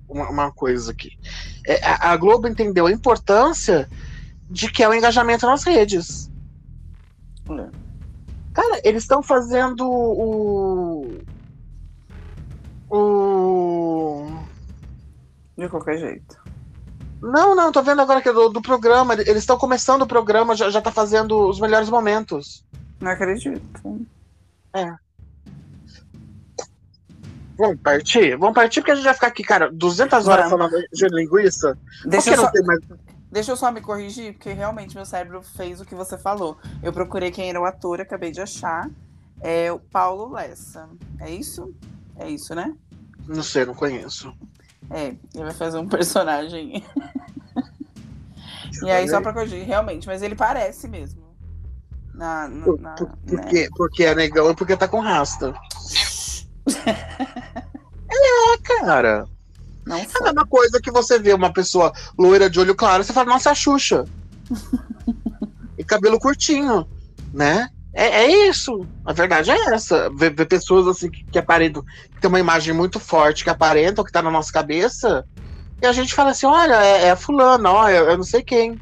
[0.07, 1.11] uma, uma, coisa aqui.
[1.65, 3.87] É, a, a Globo entendeu a importância
[4.49, 6.29] de que é o engajamento nas redes.
[7.51, 7.88] É.
[8.53, 11.17] Cara, eles estão fazendo o,
[12.89, 14.27] o.
[15.57, 16.39] De qualquer jeito.
[17.21, 19.13] Não, não, tô vendo agora que é do, do programa.
[19.13, 22.65] Eles estão começando o programa, já, já tá fazendo os melhores momentos.
[22.99, 24.07] Não acredito.
[24.73, 24.93] É.
[27.57, 28.37] Vamos partir?
[28.37, 30.69] Vamos partir porque a gente vai ficar aqui, cara, 200 horas Vamos.
[30.69, 31.77] falando de linguiça.
[32.05, 32.79] Deixa eu, não só, tem mais...
[33.31, 36.57] deixa eu só me corrigir, porque realmente meu cérebro fez o que você falou.
[36.81, 38.89] Eu procurei quem era o ator, acabei de achar.
[39.41, 40.89] É o Paulo Lessa.
[41.19, 41.73] É isso?
[42.17, 42.75] É isso, né?
[43.27, 44.33] Não sei, não conheço.
[44.89, 46.83] É, ele vai fazer um personagem.
[48.83, 51.29] e aí, só pra corrigir, realmente, mas ele parece mesmo.
[52.13, 53.13] Na, na, Por, na- por- né?
[53.43, 55.53] porque, porque é negão e porque tá com rasta.
[58.09, 59.25] é, cara.
[59.89, 63.11] Não É a mesma coisa que você vê uma pessoa loira de olho claro, você
[63.11, 64.05] fala, nossa, é a Xuxa.
[65.75, 66.87] e cabelo curtinho,
[67.33, 67.67] né?
[67.91, 68.85] É, é isso.
[69.03, 70.11] A verdade é essa.
[70.11, 71.83] Ver, ver pessoas assim que, que aparentam,
[72.13, 75.25] que tem uma imagem muito forte, que aparentam, que tá na nossa cabeça,
[75.81, 78.43] e a gente fala assim: olha, é, é a fulana, ó, eu, eu não sei
[78.43, 78.79] quem.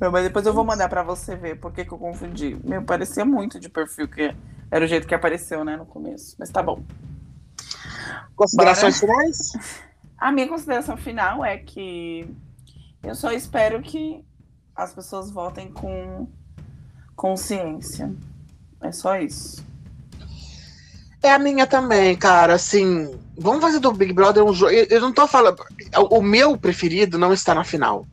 [0.00, 2.58] Não, Mas depois eu vou mandar pra você ver por que que eu confundi.
[2.64, 4.34] Meu, parecia muito de perfil, que
[4.72, 6.34] era o jeito que apareceu, né, no começo.
[6.36, 6.82] Mas tá bom.
[8.34, 9.52] Considerações finais?
[10.20, 12.28] A minha consideração final é que
[13.02, 14.22] eu só espero que
[14.76, 16.28] as pessoas votem com
[17.16, 18.12] consciência.
[18.82, 19.64] É só isso.
[21.22, 22.54] É a minha também, cara.
[22.54, 24.72] Assim, vamos fazer do Big Brother um jogo.
[24.72, 25.62] Eu, não tô falando.
[26.10, 28.06] O meu preferido não está na final.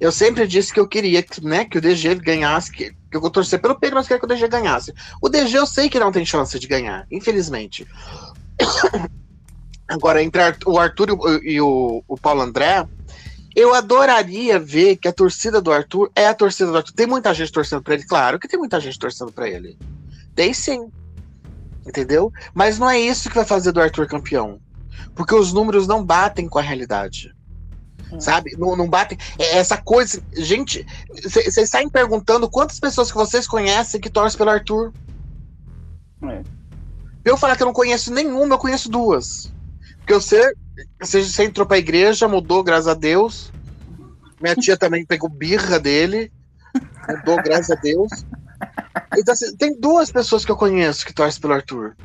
[0.00, 3.30] Eu sempre disse que eu queria que, né, que o DG ganhasse, que, que eu
[3.30, 4.92] torcer pelo Pedro, mas quero que o DG ganhasse.
[5.20, 7.86] O DG eu sei que não tem chance de ganhar, infelizmente.
[9.92, 11.08] Agora, entre o Arthur
[11.44, 12.86] e o, o- Paulo André,
[13.54, 16.92] eu adoraria ver que a torcida do Arthur é a torcida do Arthur.
[16.94, 19.78] Tem muita gente torcendo pra ele, claro que tem muita gente torcendo pra ele.
[20.34, 20.88] Tem sim.
[21.86, 22.32] Entendeu?
[22.54, 24.60] Mas não é isso que vai fazer do Arthur campeão.
[25.14, 27.34] Porque os números não batem com a realidade.
[28.10, 28.20] Hum.
[28.20, 28.56] Sabe?
[28.56, 29.18] Não, não batem.
[29.38, 30.22] É essa coisa.
[30.32, 30.86] Gente,
[31.22, 34.92] vocês saem perguntando quantas pessoas que vocês conhecem que torcem pelo Arthur.
[36.22, 36.42] É.
[37.24, 39.52] Eu falar que eu não conheço nenhuma, eu conheço duas.
[40.02, 40.54] Porque você,
[41.00, 43.52] você, você entrou pra igreja, mudou, graças a Deus.
[44.40, 46.30] Minha tia também pegou birra dele.
[47.08, 48.10] Mudou, graças a Deus.
[49.16, 51.96] Então, assim, tem duas pessoas que eu conheço que torcem pelo Arthur.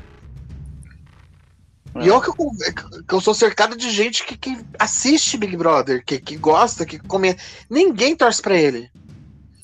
[2.00, 6.04] E eu que, eu que eu sou cercado de gente que, que assiste Big Brother,
[6.04, 7.42] que, que gosta, que comenta.
[7.68, 8.88] Ninguém torce pra ele.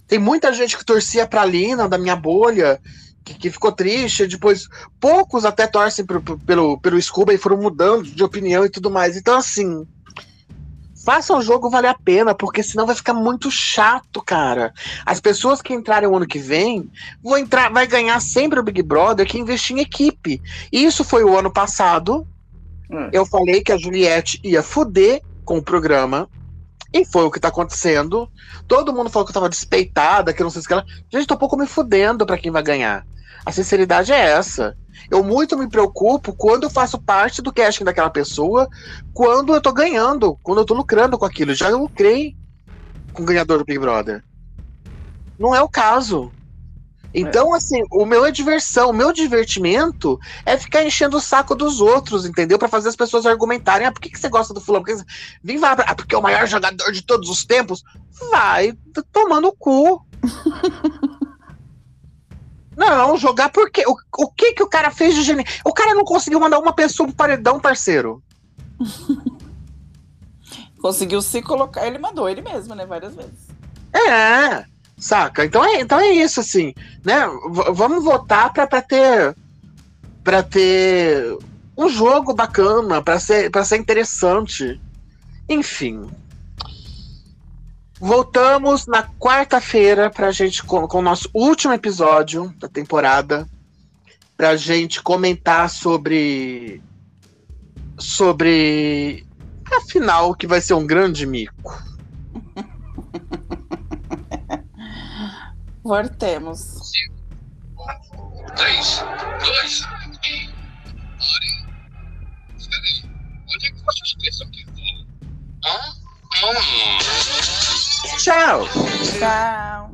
[0.08, 2.80] Tem muita gente que torcia pra Lina, da minha bolha,
[3.24, 4.26] que, que ficou triste.
[4.26, 4.68] Depois,
[5.00, 8.90] poucos até torcem pro- pro- pelo, pelo Scuba e foram mudando de opinião e tudo
[8.90, 9.16] mais.
[9.16, 9.86] Então, assim.
[11.04, 14.72] Faça o jogo valer a pena, porque senão vai ficar muito chato, cara.
[15.04, 16.90] As pessoas que entrarem o ano que vem
[17.22, 20.40] vão entrar, vai ganhar sempre o Big Brother que investir em equipe.
[20.72, 22.26] Isso foi o ano passado.
[22.90, 23.10] Hum.
[23.12, 26.26] Eu falei que a Juliette ia fuder com o programa.
[26.90, 28.26] E foi o que tá acontecendo.
[28.66, 30.86] Todo mundo falou que eu tava despeitada, que eu não sei se que ela.
[31.12, 33.04] Gente, tô um pouco me fudendo pra quem vai ganhar.
[33.44, 34.76] A sinceridade é essa.
[35.10, 38.68] Eu muito me preocupo quando eu faço parte do casting daquela pessoa,
[39.12, 41.54] quando eu tô ganhando, quando eu tô lucrando com aquilo.
[41.54, 42.34] Já lucrei
[43.12, 44.22] com o ganhador do Big Brother.
[45.38, 46.32] Não é o caso.
[47.16, 51.80] Então, assim, o meu é diversão, o meu divertimento é ficar enchendo o saco dos
[51.80, 52.58] outros, entendeu?
[52.58, 53.86] Pra fazer as pessoas argumentarem.
[53.86, 54.84] Ah, por que, que você gosta do fulano?
[54.84, 55.06] Por que você-
[55.42, 57.84] Vem vai, ah, porque é o maior jogador de todos os tempos.
[58.32, 58.76] Vai
[59.12, 60.04] tomando o cu.
[62.76, 63.84] Não, jogar por quê?
[63.86, 65.46] O, o que que o cara fez de genial?
[65.64, 68.22] O cara não conseguiu mandar uma pessoa pro paredão, parceiro.
[70.80, 71.86] Conseguiu se colocar.
[71.86, 72.84] Ele mandou ele mesmo, né?
[72.84, 73.32] Várias vezes.
[73.92, 74.64] É,
[74.98, 75.44] saca?
[75.44, 77.26] Então é, então é isso, assim, né?
[77.26, 79.34] V- vamos votar pra, pra ter
[80.22, 81.38] para ter
[81.76, 84.80] um jogo bacana, pra ser, pra ser interessante.
[85.48, 86.08] Enfim.
[88.00, 93.48] Voltamos na quarta-feira pra gente com, com o nosso último episódio da temporada
[94.36, 96.82] pra gente comentar sobre
[97.98, 99.24] sobre
[99.72, 101.82] a final que vai ser um grande mico.
[105.82, 106.92] Voltemos.
[108.56, 109.04] 3,
[109.44, 109.84] 2, 1.
[111.18, 111.66] Parem.
[112.56, 113.04] Espera aí.
[113.54, 115.06] Onde é que você expressão que voa?
[115.64, 115.93] Hã?
[118.18, 118.68] Tchau!
[119.18, 119.88] Tchau.